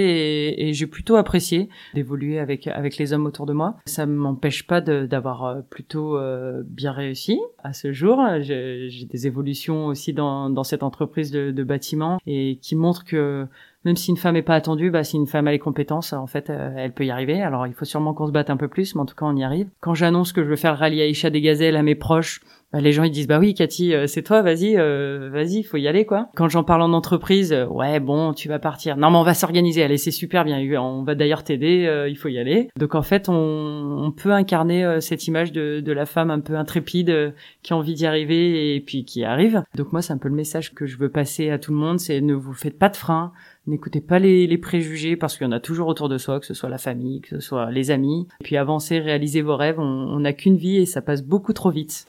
[0.57, 3.75] et, j'ai plutôt apprécié d'évoluer avec avec les hommes autour de moi.
[3.85, 6.17] Ça m'empêche pas d'avoir plutôt
[6.63, 8.21] bien réussi à ce jour.
[8.39, 13.45] J'ai des évolutions aussi dans dans cette entreprise de bâtiment et qui montrent que
[13.85, 16.27] même si une femme n'est pas attendue, bah, si une femme a les compétences, en
[16.27, 17.41] fait, euh, elle peut y arriver.
[17.41, 19.35] Alors, il faut sûrement qu'on se batte un peu plus, mais en tout cas, on
[19.35, 19.67] y arrive.
[19.81, 22.39] Quand j'annonce que je veux faire le rallye Aïcha des Gazelles à mes proches,
[22.71, 25.77] bah, les gens ils disent bah oui Cathy euh, c'est toi vas-y euh, vas-y faut
[25.77, 26.29] y aller quoi.
[26.35, 28.97] Quand j'en parle en entreprise ouais bon tu vas partir.
[28.97, 29.83] Non mais on va s'organiser.
[29.83, 30.57] Allez c'est super bien.
[30.81, 32.69] On va d'ailleurs t'aider il faut y aller.
[32.75, 36.55] Donc en fait on, on peut incarner cette image de, de, la femme un peu
[36.55, 39.61] intrépide qui a envie d'y arriver et puis qui arrive.
[39.75, 41.99] Donc moi c'est un peu le message que je veux passer à tout le monde
[41.99, 43.33] c'est ne vous faites pas de frein
[43.65, 46.53] N'écoutez pas les, préjugés parce qu'il y en a toujours autour de soi, que ce
[46.53, 48.27] soit la famille, que ce soit les amis.
[48.41, 49.79] Et puis avancez, réalisez vos rêves.
[49.79, 52.07] On n'a qu'une vie et ça passe beaucoup trop vite.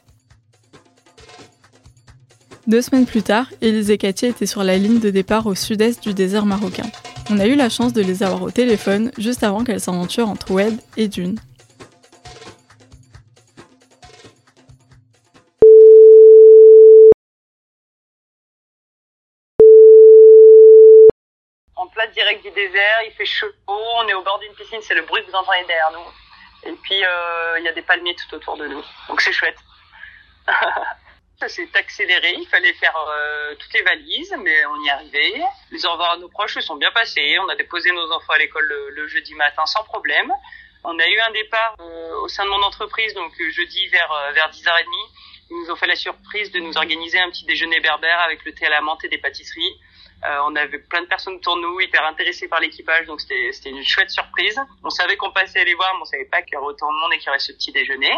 [2.67, 6.03] Deux semaines plus tard, Élise et Cathy étaient sur la ligne de départ au sud-est
[6.03, 6.91] du désert marocain.
[7.31, 10.51] On a eu la chance de les avoir au téléphone juste avant qu'elles s'aventurent entre
[10.51, 11.37] Oued et Dune.
[22.15, 25.25] Direct du désert, il fait chaud, on est au bord d'une piscine, c'est le bruit
[25.25, 26.71] que vous entendez derrière nous.
[26.71, 28.83] Et puis, il euh, y a des palmiers tout autour de nous.
[29.09, 29.59] Donc c'est chouette.
[31.41, 35.43] Ça s'est accéléré, il fallait faire euh, toutes les valises, mais on y arrivé.
[35.73, 37.39] Les au revoir à nos proches se sont bien passés.
[37.41, 40.33] On a déposé nos enfants à l'école le, le, jeudi matin sans problème.
[40.85, 44.49] On a eu un départ euh, au sein de mon entreprise, donc jeudi vers, vers
[44.51, 44.85] 10h30.
[45.51, 48.55] Ils nous ont fait la surprise de nous organiser un petit déjeuner berbère avec le
[48.55, 49.81] thé à la menthe et des pâtisseries.
[50.25, 53.71] Euh, on avait plein de personnes autour de nous, hyper intéressées par l'équipage, donc c'était
[53.71, 54.59] une chouette surprise.
[54.83, 56.99] On savait qu'on passait les voir, mais on savait pas qu'il y aurait autant de
[56.99, 58.13] monde et qu'il y aurait ce petit déjeuner.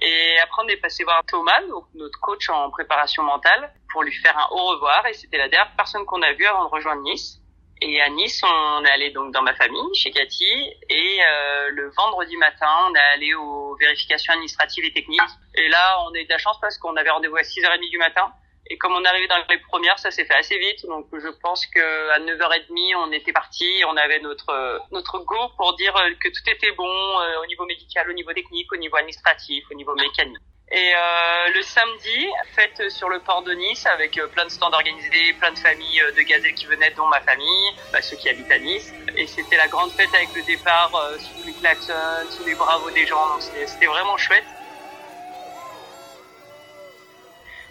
[0.00, 4.14] Et après, on est passé voir Thomas, donc notre coach en préparation mentale, pour lui
[4.14, 5.04] faire un au revoir.
[5.06, 7.40] Et c'était la dernière personne qu'on a vue avant de rejoindre Nice.
[7.80, 10.44] Et à Nice, on est allé donc dans ma famille, chez Cathy.
[10.88, 15.20] Et euh, le vendredi matin, on est allé aux vérifications administratives et techniques.
[15.56, 17.98] Et là, on a eu de la chance parce qu'on avait rendez-vous à 6h30 du
[17.98, 18.32] matin.
[18.70, 20.84] Et comme on arrivait dans les premières, ça s'est fait assez vite.
[20.86, 25.74] Donc je pense que à 9h30, on était parti, on avait notre notre go pour
[25.76, 29.64] dire que tout était bon euh, au niveau médical, au niveau technique, au niveau administratif,
[29.70, 30.36] au niveau mécanique.
[30.70, 34.70] Et euh, le samedi, fête sur le port de Nice avec euh, plein de stands
[34.70, 38.50] organisés, plein de familles de gazelles qui venaient, dont ma famille, bah, ceux qui habitent
[38.50, 38.92] à Nice.
[39.16, 41.94] Et c'était la grande fête avec le départ sous les klaxons,
[42.28, 43.40] sous les bravos des gens.
[43.40, 44.44] C'était vraiment chouette.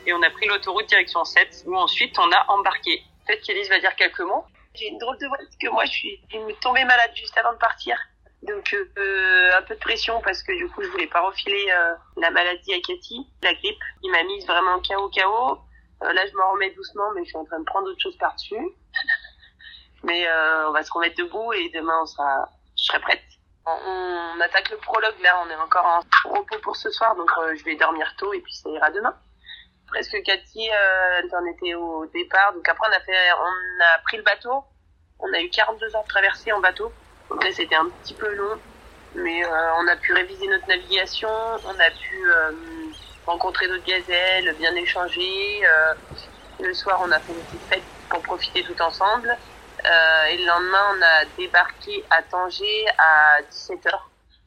[0.08, 3.04] Et on a pris l'autoroute direction 7 où ensuite on a embarqué.
[3.28, 4.46] Peut-être qu'Elise va dire quelques mots.
[4.74, 6.22] J'ai une drôle de voix parce que moi je suis
[6.62, 7.98] tombée malade juste avant de partir.
[8.44, 11.94] Donc euh, un peu de pression parce que du coup je voulais pas refiler euh,
[12.16, 13.82] la maladie à Cathy, la grippe.
[14.02, 15.60] Il m'a mise vraiment KO KO.
[16.04, 18.16] Euh, là je me remets doucement mais je suis en train de prendre autre chose
[18.18, 18.56] par-dessus.
[20.04, 23.24] mais euh, on va se remettre debout et demain on sera, je serai prête.
[23.66, 27.64] On, attaque le prologue là, on est encore en repos pour ce soir donc je
[27.66, 29.14] vais dormir tôt et puis ça ira demain
[29.88, 32.54] presque Cathy, euh, en était au départ.
[32.54, 34.64] Donc après, on a fait, on a pris le bateau.
[35.20, 36.92] On a eu 42 heures de traversée en bateau.
[37.30, 38.58] Donc là, c'était un petit peu long,
[39.16, 41.30] mais euh, on a pu réviser notre navigation.
[41.30, 42.52] On a pu euh,
[43.26, 45.62] rencontrer d'autres gazelles, bien échanger.
[45.66, 45.94] Euh,
[46.60, 49.36] le soir, on a fait une petite fête pour profiter tout ensemble.
[50.30, 53.92] et le lendemain, on a débarqué à Tanger à 17h.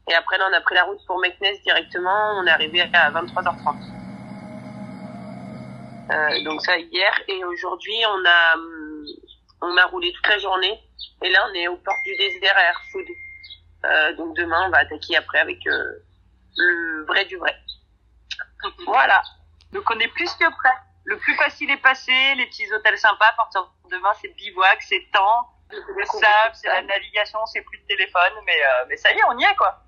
[0.09, 2.38] Et après, là, on a pris la route pour Meknes directement.
[2.38, 4.00] On est arrivé à 23h30.
[6.11, 9.05] Euh, donc ça hier et aujourd'hui on a hum,
[9.61, 10.81] on a roulé toute la journée
[11.23, 13.07] et là on est au port du désert à Air Food.
[13.85, 16.03] Euh, donc demain on va attaquer après avec euh,
[16.57, 17.55] le vrai du vrai.
[18.87, 19.23] voilà.
[19.73, 20.77] Donc on est plus que prêt.
[21.05, 23.29] Le plus facile est passé, les petits hôtels sympas.
[23.29, 27.79] À partir de demain c'est bivouac, c'est temps, c'est sable, c'est la navigation, c'est plus
[27.79, 29.81] de téléphone, mais mais ça y est on y est quoi.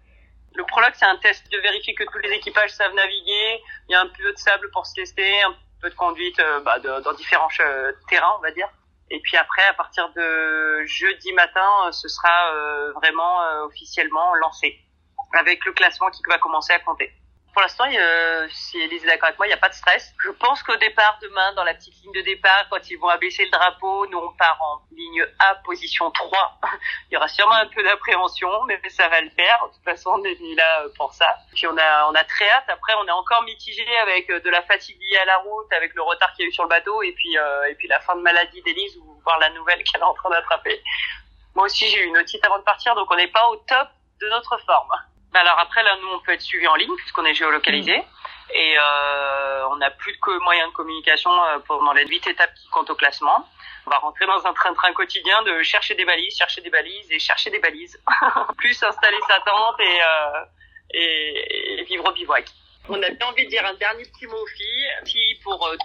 [0.55, 3.63] Le prologue, c'est un test de vérifier que tous les équipages savent naviguer.
[3.89, 6.61] Il y a un peu de sable pour se tester, un peu de conduite euh,
[6.61, 8.69] bah, dans différents euh, terrains, on va dire.
[9.11, 14.79] Et puis après, à partir de jeudi matin, euh, ce sera vraiment officiellement lancé,
[15.39, 17.13] avec le classement qui va commencer à compter.
[17.53, 20.15] Pour l'instant, euh, si Elise est d'accord avec moi, il n'y a pas de stress.
[20.25, 23.45] Je pense qu'au départ, demain, dans la petite ligne de départ, quand ils vont abaisser
[23.45, 26.61] le drapeau, nous on part en ligne A, position 3.
[27.11, 29.67] il y aura sûrement un peu d'appréhension, mais ça va le faire.
[29.67, 31.27] De toute façon, on est venu là pour ça.
[31.55, 32.65] Puis on a, on a très hâte.
[32.69, 35.93] Après, on est encore mitigé avec euh, de la fatigue liée à la route, avec
[35.95, 38.01] le retard qu'il y a eu sur le bateau, et puis, euh, et puis la
[38.01, 40.83] fin de maladie d'Elise, ou voir la nouvelle qu'elle est en train d'attraper.
[41.55, 43.89] Moi aussi, j'ai eu une otite avant de partir, donc on n'est pas au top
[44.23, 44.95] de notre forme.
[45.33, 48.05] Bah, alors après là nous on peut être suivi en ligne puisqu'on est géolocalisé mm.
[48.55, 52.69] et euh, on n'a plus de moyens de communication euh, pendant les huit étapes qui
[52.69, 53.49] comptent au classement.
[53.87, 57.19] On va rentrer dans un train-train quotidien de chercher des balises, chercher des balises et
[57.19, 57.99] chercher des balises.
[58.59, 60.45] plus installer sa tente et, euh,
[60.95, 62.45] et, et, vivre au bivouac.
[62.89, 65.77] On a bien envie de dire un dernier petit mot aux filles, filles pour euh,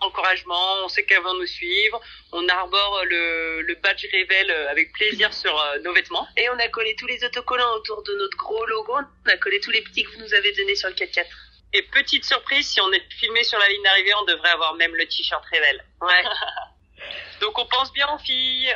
[0.00, 2.00] encouragement, on sait qu'elles vont nous suivre,
[2.32, 6.26] on arbore le, le badge révèle avec plaisir sur euh, nos vêtements.
[6.36, 8.94] Et on a collé tous les autocollants autour de notre gros logo,
[9.26, 11.24] on a collé tous les petits que vous nous avez donnés sur le 4x4.
[11.72, 14.94] Et petite surprise, si on est filmé sur la ligne d'arrivée, on devrait avoir même
[14.94, 15.84] le t-shirt révèle.
[16.00, 16.24] Ouais.
[17.40, 18.74] Donc on pense bien aux filles.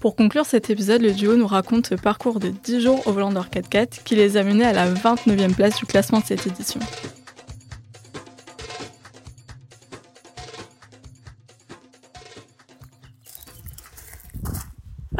[0.00, 3.30] Pour conclure cet épisode, le duo nous raconte ce parcours de 10 jours au volant
[3.30, 6.80] d'Or 4x4 qui les a menés à la 29e place du classement de cette édition.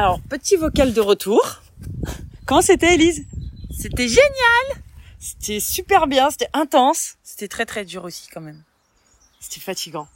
[0.02, 1.62] Alors, petit vocal de retour.
[2.44, 3.24] Comment c'était, Elise
[3.70, 4.82] C'était génial
[5.20, 7.18] C'était super bien, c'était intense.
[7.22, 8.64] C'était très très dur aussi quand même.
[9.38, 10.08] C'était fatigant.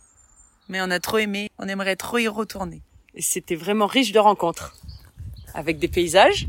[0.68, 2.82] Mais on a trop aimé, on aimerait trop y retourner.
[3.14, 4.76] Et c'était vraiment riche de rencontres.
[5.54, 6.48] Avec des paysages,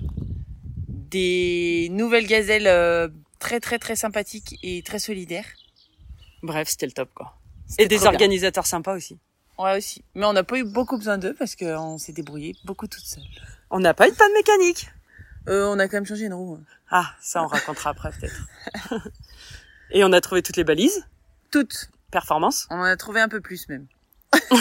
[0.88, 5.46] des nouvelles gazelles euh, très très très sympathiques et très solidaires.
[6.42, 7.38] Bref, c'était le top quoi.
[7.78, 9.20] Et des organisateurs sympas aussi.
[9.58, 10.04] Ouais, aussi.
[10.14, 13.24] Mais on n'a pas eu beaucoup besoin d'eux parce qu'on s'est débrouillé beaucoup toute seule.
[13.70, 14.90] On n'a pas eu de panne mécanique.
[15.48, 16.60] Euh, on a quand même changé une roue.
[16.92, 19.02] Ah, ça on racontera après peut-être.
[19.92, 21.06] Et on a trouvé toutes les balises?
[21.52, 21.90] Toutes.
[22.12, 22.68] Performance?
[22.70, 23.88] On en a trouvé un peu plus même.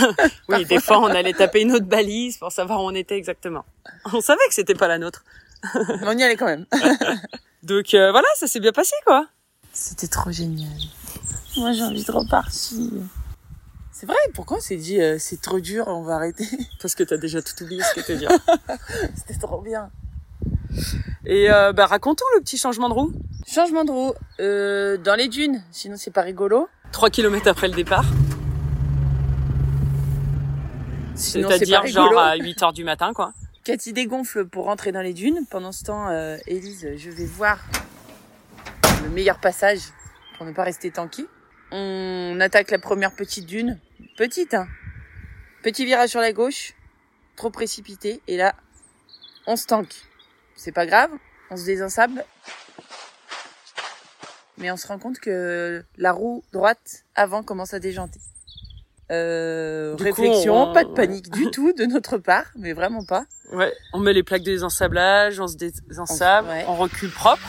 [0.48, 3.64] oui, des fois on allait taper une autre balise pour savoir où on était exactement.
[4.12, 5.24] On savait que c'était pas la nôtre.
[5.74, 6.66] Mais on y allait quand même.
[7.62, 9.26] Donc euh, voilà, ça s'est bien passé quoi.
[9.72, 10.70] C'était trop génial.
[11.56, 12.92] Moi j'ai envie de repartir.
[13.98, 16.44] C'est vrai, pourquoi on s'est dit euh, c'est trop dur, on va arrêter
[16.82, 18.28] Parce que t'as déjà tout oublié ce qui était dur.
[19.16, 19.90] C'était trop bien.
[21.24, 23.14] Et euh, bah racontons le petit changement de roue.
[23.46, 26.68] Changement de roue euh, dans les dunes, sinon c'est pas rigolo.
[26.92, 28.04] 3 km après le départ.
[31.14, 33.32] C'est-à-dire genre à 8 heures du matin quoi.
[33.64, 35.46] Cathy dégonfle pour rentrer dans les dunes.
[35.50, 37.64] Pendant ce temps, euh, Élise, je vais voir
[39.02, 39.80] le meilleur passage
[40.36, 41.26] pour ne pas rester tanky.
[41.72, 43.80] on attaque la première petite dune.
[44.16, 44.68] Petite, hein.
[45.62, 46.74] Petit virage sur la gauche,
[47.36, 48.20] trop précipité.
[48.28, 48.54] Et là,
[49.46, 49.94] on se tanque.
[50.54, 51.10] C'est pas grave,
[51.50, 52.24] on se désensable.
[54.58, 58.20] Mais on se rend compte que la roue droite avant commence à déjanter.
[59.12, 63.24] Euh, coup, réflexion, on- pas de panique du tout de notre part, mais vraiment pas.
[63.52, 66.64] Ouais, on met les plaques de désensablage, on se désensable, On- ouais.
[66.68, 67.46] on recule propre.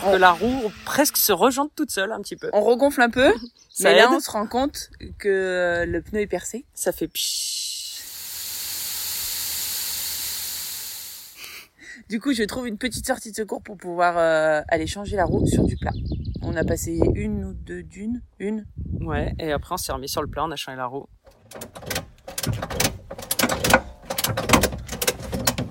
[0.00, 2.50] Pour que la roue presque se rejante toute seule un petit peu.
[2.52, 3.32] On regonfle un peu,
[3.70, 6.64] Ça mais là on se rend compte que le pneu est percé.
[6.74, 7.58] Ça fait pshhh.
[12.08, 15.26] Du coup, je trouve une petite sortie de secours pour pouvoir euh, aller changer la
[15.26, 15.92] roue sur du plat.
[16.40, 18.64] On a passé une ou deux dunes, une.
[19.00, 21.06] Ouais, et après on s'est remis sur le plat, on a changé la roue.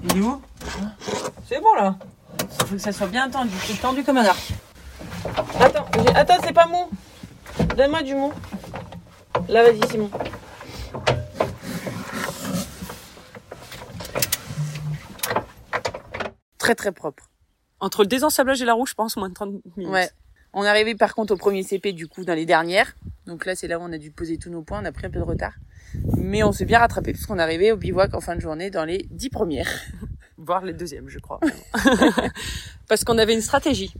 [0.03, 0.41] Il est où?
[1.47, 1.97] C'est bon là?
[2.51, 3.51] Il faut que ça soit bien tendu.
[3.65, 4.53] C'est tendu comme un arc.
[5.59, 5.85] Attends,
[6.15, 6.89] attends, c'est pas mou.
[7.75, 8.33] Donne-moi du mou.
[9.47, 10.09] Là, vas-y, Simon.
[16.57, 17.29] Très très propre.
[17.79, 19.91] Entre le désensablage et la roue, je pense, moins de 30 minutes.
[19.91, 20.09] Ouais.
[20.53, 22.95] On est arrivé par contre au premier CP du coup dans les dernières.
[23.27, 25.05] Donc là c'est là où on a dû poser tous nos points, on a pris
[25.05, 25.53] un peu de retard.
[26.17, 28.85] Mais on s'est bien rattrapé puisqu'on est arrivé au bivouac en fin de journée dans
[28.85, 29.69] les dix premières.
[30.37, 31.39] Voire les deuxièmes, je crois.
[32.87, 33.93] parce qu'on avait une stratégie.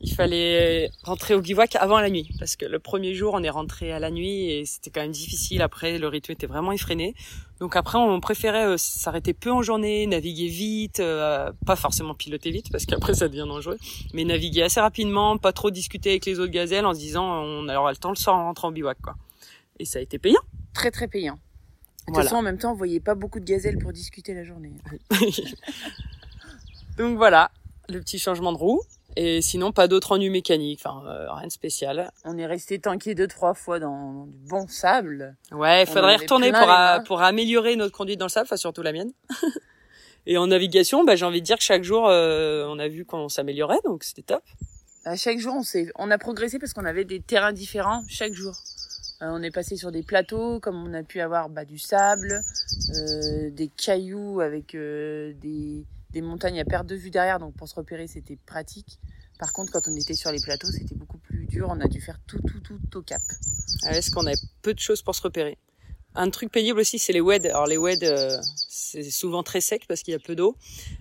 [0.00, 2.28] Il fallait rentrer au bivouac avant la nuit.
[2.38, 5.12] Parce que le premier jour, on est rentré à la nuit et c'était quand même
[5.12, 5.62] difficile.
[5.62, 7.14] Après, le rythme était vraiment effréné.
[7.60, 12.50] Donc après, on préférait euh, s'arrêter peu en journée, naviguer vite, euh, pas forcément piloter
[12.50, 13.78] vite parce qu'après ça devient dangereux,
[14.12, 17.68] mais naviguer assez rapidement, pas trop discuter avec les autres gazelles en se disant on
[17.68, 19.14] aura le temps le soir en rentrant au bivouac quoi.
[19.78, 20.42] Et ça a été payant.
[20.74, 21.38] Très très payant.
[22.04, 22.28] De toute Voilà.
[22.28, 24.72] façon en même temps on voyait pas beaucoup de gazelles pour discuter la journée.
[26.98, 27.50] Donc voilà,
[27.88, 28.82] le petit changement de roue.
[29.16, 32.10] Et sinon, pas d'autres ennuis mécaniques, enfin euh, rien de spécial.
[32.24, 35.36] On est resté tanké deux trois fois dans du bon sable.
[35.52, 36.68] Ouais, il faudrait retourner pour,
[37.06, 39.12] pour améliorer notre conduite dans le sable, enfin surtout la mienne.
[40.26, 43.04] Et en navigation, bah, j'ai envie de dire que chaque jour, euh, on a vu
[43.04, 44.42] qu'on s'améliorait, donc c'était top.
[45.04, 48.32] À chaque jour, on s'est, on a progressé parce qu'on avait des terrains différents chaque
[48.32, 48.54] jour.
[49.24, 52.42] Euh, on est passé sur des plateaux, comme on a pu avoir bah, du sable,
[52.94, 55.86] euh, des cailloux avec euh, des,
[56.20, 59.00] montagnes à perte de vue derrière, donc pour se repérer, c'était pratique.
[59.38, 61.68] Par contre, quand on était sur les plateaux, c'était beaucoup plus dur.
[61.70, 63.20] On a dû faire tout, tout, tout au cap.
[63.84, 65.58] Ouais, Est-ce qu'on a peu de choses pour se repérer?
[66.16, 67.46] Un truc pénible aussi, c'est les weds.
[67.46, 68.36] Alors les weds, euh,
[68.68, 70.56] c'est souvent très sec parce qu'il y a peu d'eau.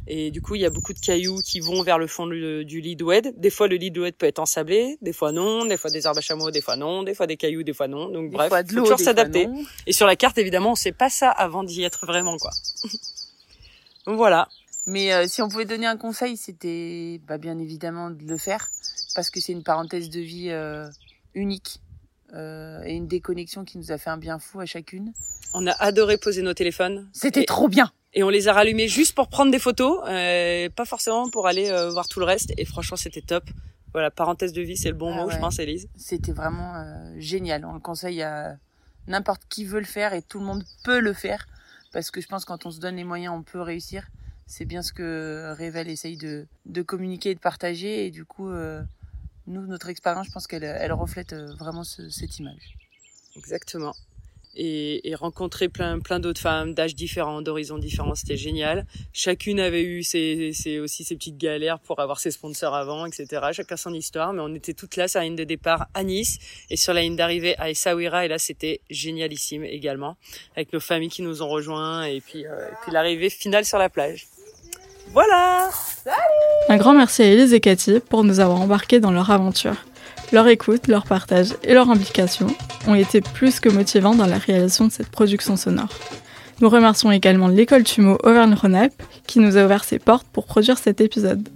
[0.08, 2.66] Et du coup, il y a beaucoup de cailloux qui vont vers le fond du,
[2.66, 3.34] du lit de wed.
[3.38, 6.08] Des fois, le lit de wed peut être ensablé, des fois non, des fois des
[6.08, 8.10] herbes à chameau, des fois non, des fois des cailloux, des fois non.
[8.10, 9.48] Donc Des bref, fois de faut toujours s'adapter.
[9.86, 12.52] Et sur la carte, évidemment, on sait pas ça avant d'y être vraiment, quoi.
[14.08, 14.50] Donc voilà.
[14.86, 18.70] Mais euh, si on pouvait donner un conseil, c'était bah, bien évidemment de le faire
[19.16, 20.88] parce que c'est une parenthèse de vie euh,
[21.36, 21.80] unique
[22.34, 25.14] euh, et une déconnexion qui nous a fait un bien fou à chacune.
[25.54, 27.08] On a adoré poser nos téléphones.
[27.14, 27.92] C'était trop bien.
[28.14, 31.70] Et on les a rallumés juste pour prendre des photos, euh, pas forcément pour aller
[31.70, 32.54] euh, voir tout le reste.
[32.58, 33.44] Et franchement, c'était top.
[33.92, 35.34] Voilà, parenthèse de vie, c'est le bon Ah mot, ouais.
[35.34, 35.88] je pense, Elise.
[35.96, 36.84] C'était vraiment
[37.18, 37.66] génial.
[37.66, 38.58] On le conseille à
[39.08, 41.46] n'importe qui veut le faire et tout le monde peut le faire
[41.92, 44.08] parce que je pense que quand on se donne les moyens, on peut réussir.
[44.48, 48.50] C'est bien ce que Revel essaye de, de communiquer et de partager et du coup,
[49.48, 52.78] nous, notre expérience, je pense qu'elle elle reflète euh, vraiment ce- cette image.
[53.36, 53.94] Exactement.
[54.56, 58.86] Et, et rencontrer plein, plein d'autres femmes d'âges différents, d'horizons différents, c'était génial.
[59.12, 63.48] Chacune avait eu ses, ses, aussi ses petites galères pour avoir ses sponsors avant, etc.
[63.52, 66.38] Chacun son histoire, mais on était toutes là sur la ligne de départ à Nice
[66.70, 68.26] et sur la ligne d'arrivée à Essaouira.
[68.26, 70.18] Et là, c'était génialissime également,
[70.56, 73.80] avec nos familles qui nous ont rejoints et puis, euh, et puis l'arrivée finale sur
[73.80, 74.28] la plage.
[75.12, 75.70] Voilà
[76.70, 79.76] Un grand merci à Elise et Cathy pour nous avoir embarqués dans leur aventure.
[80.32, 82.48] Leur écoute, leur partage et leur implication
[82.88, 85.90] ont été plus que motivants dans la réalisation de cette production sonore.
[86.62, 91.02] Nous remercions également l'école Tumo Auvergne-Rhône-Alpes qui nous a ouvert ses portes pour produire cet
[91.02, 91.48] épisode.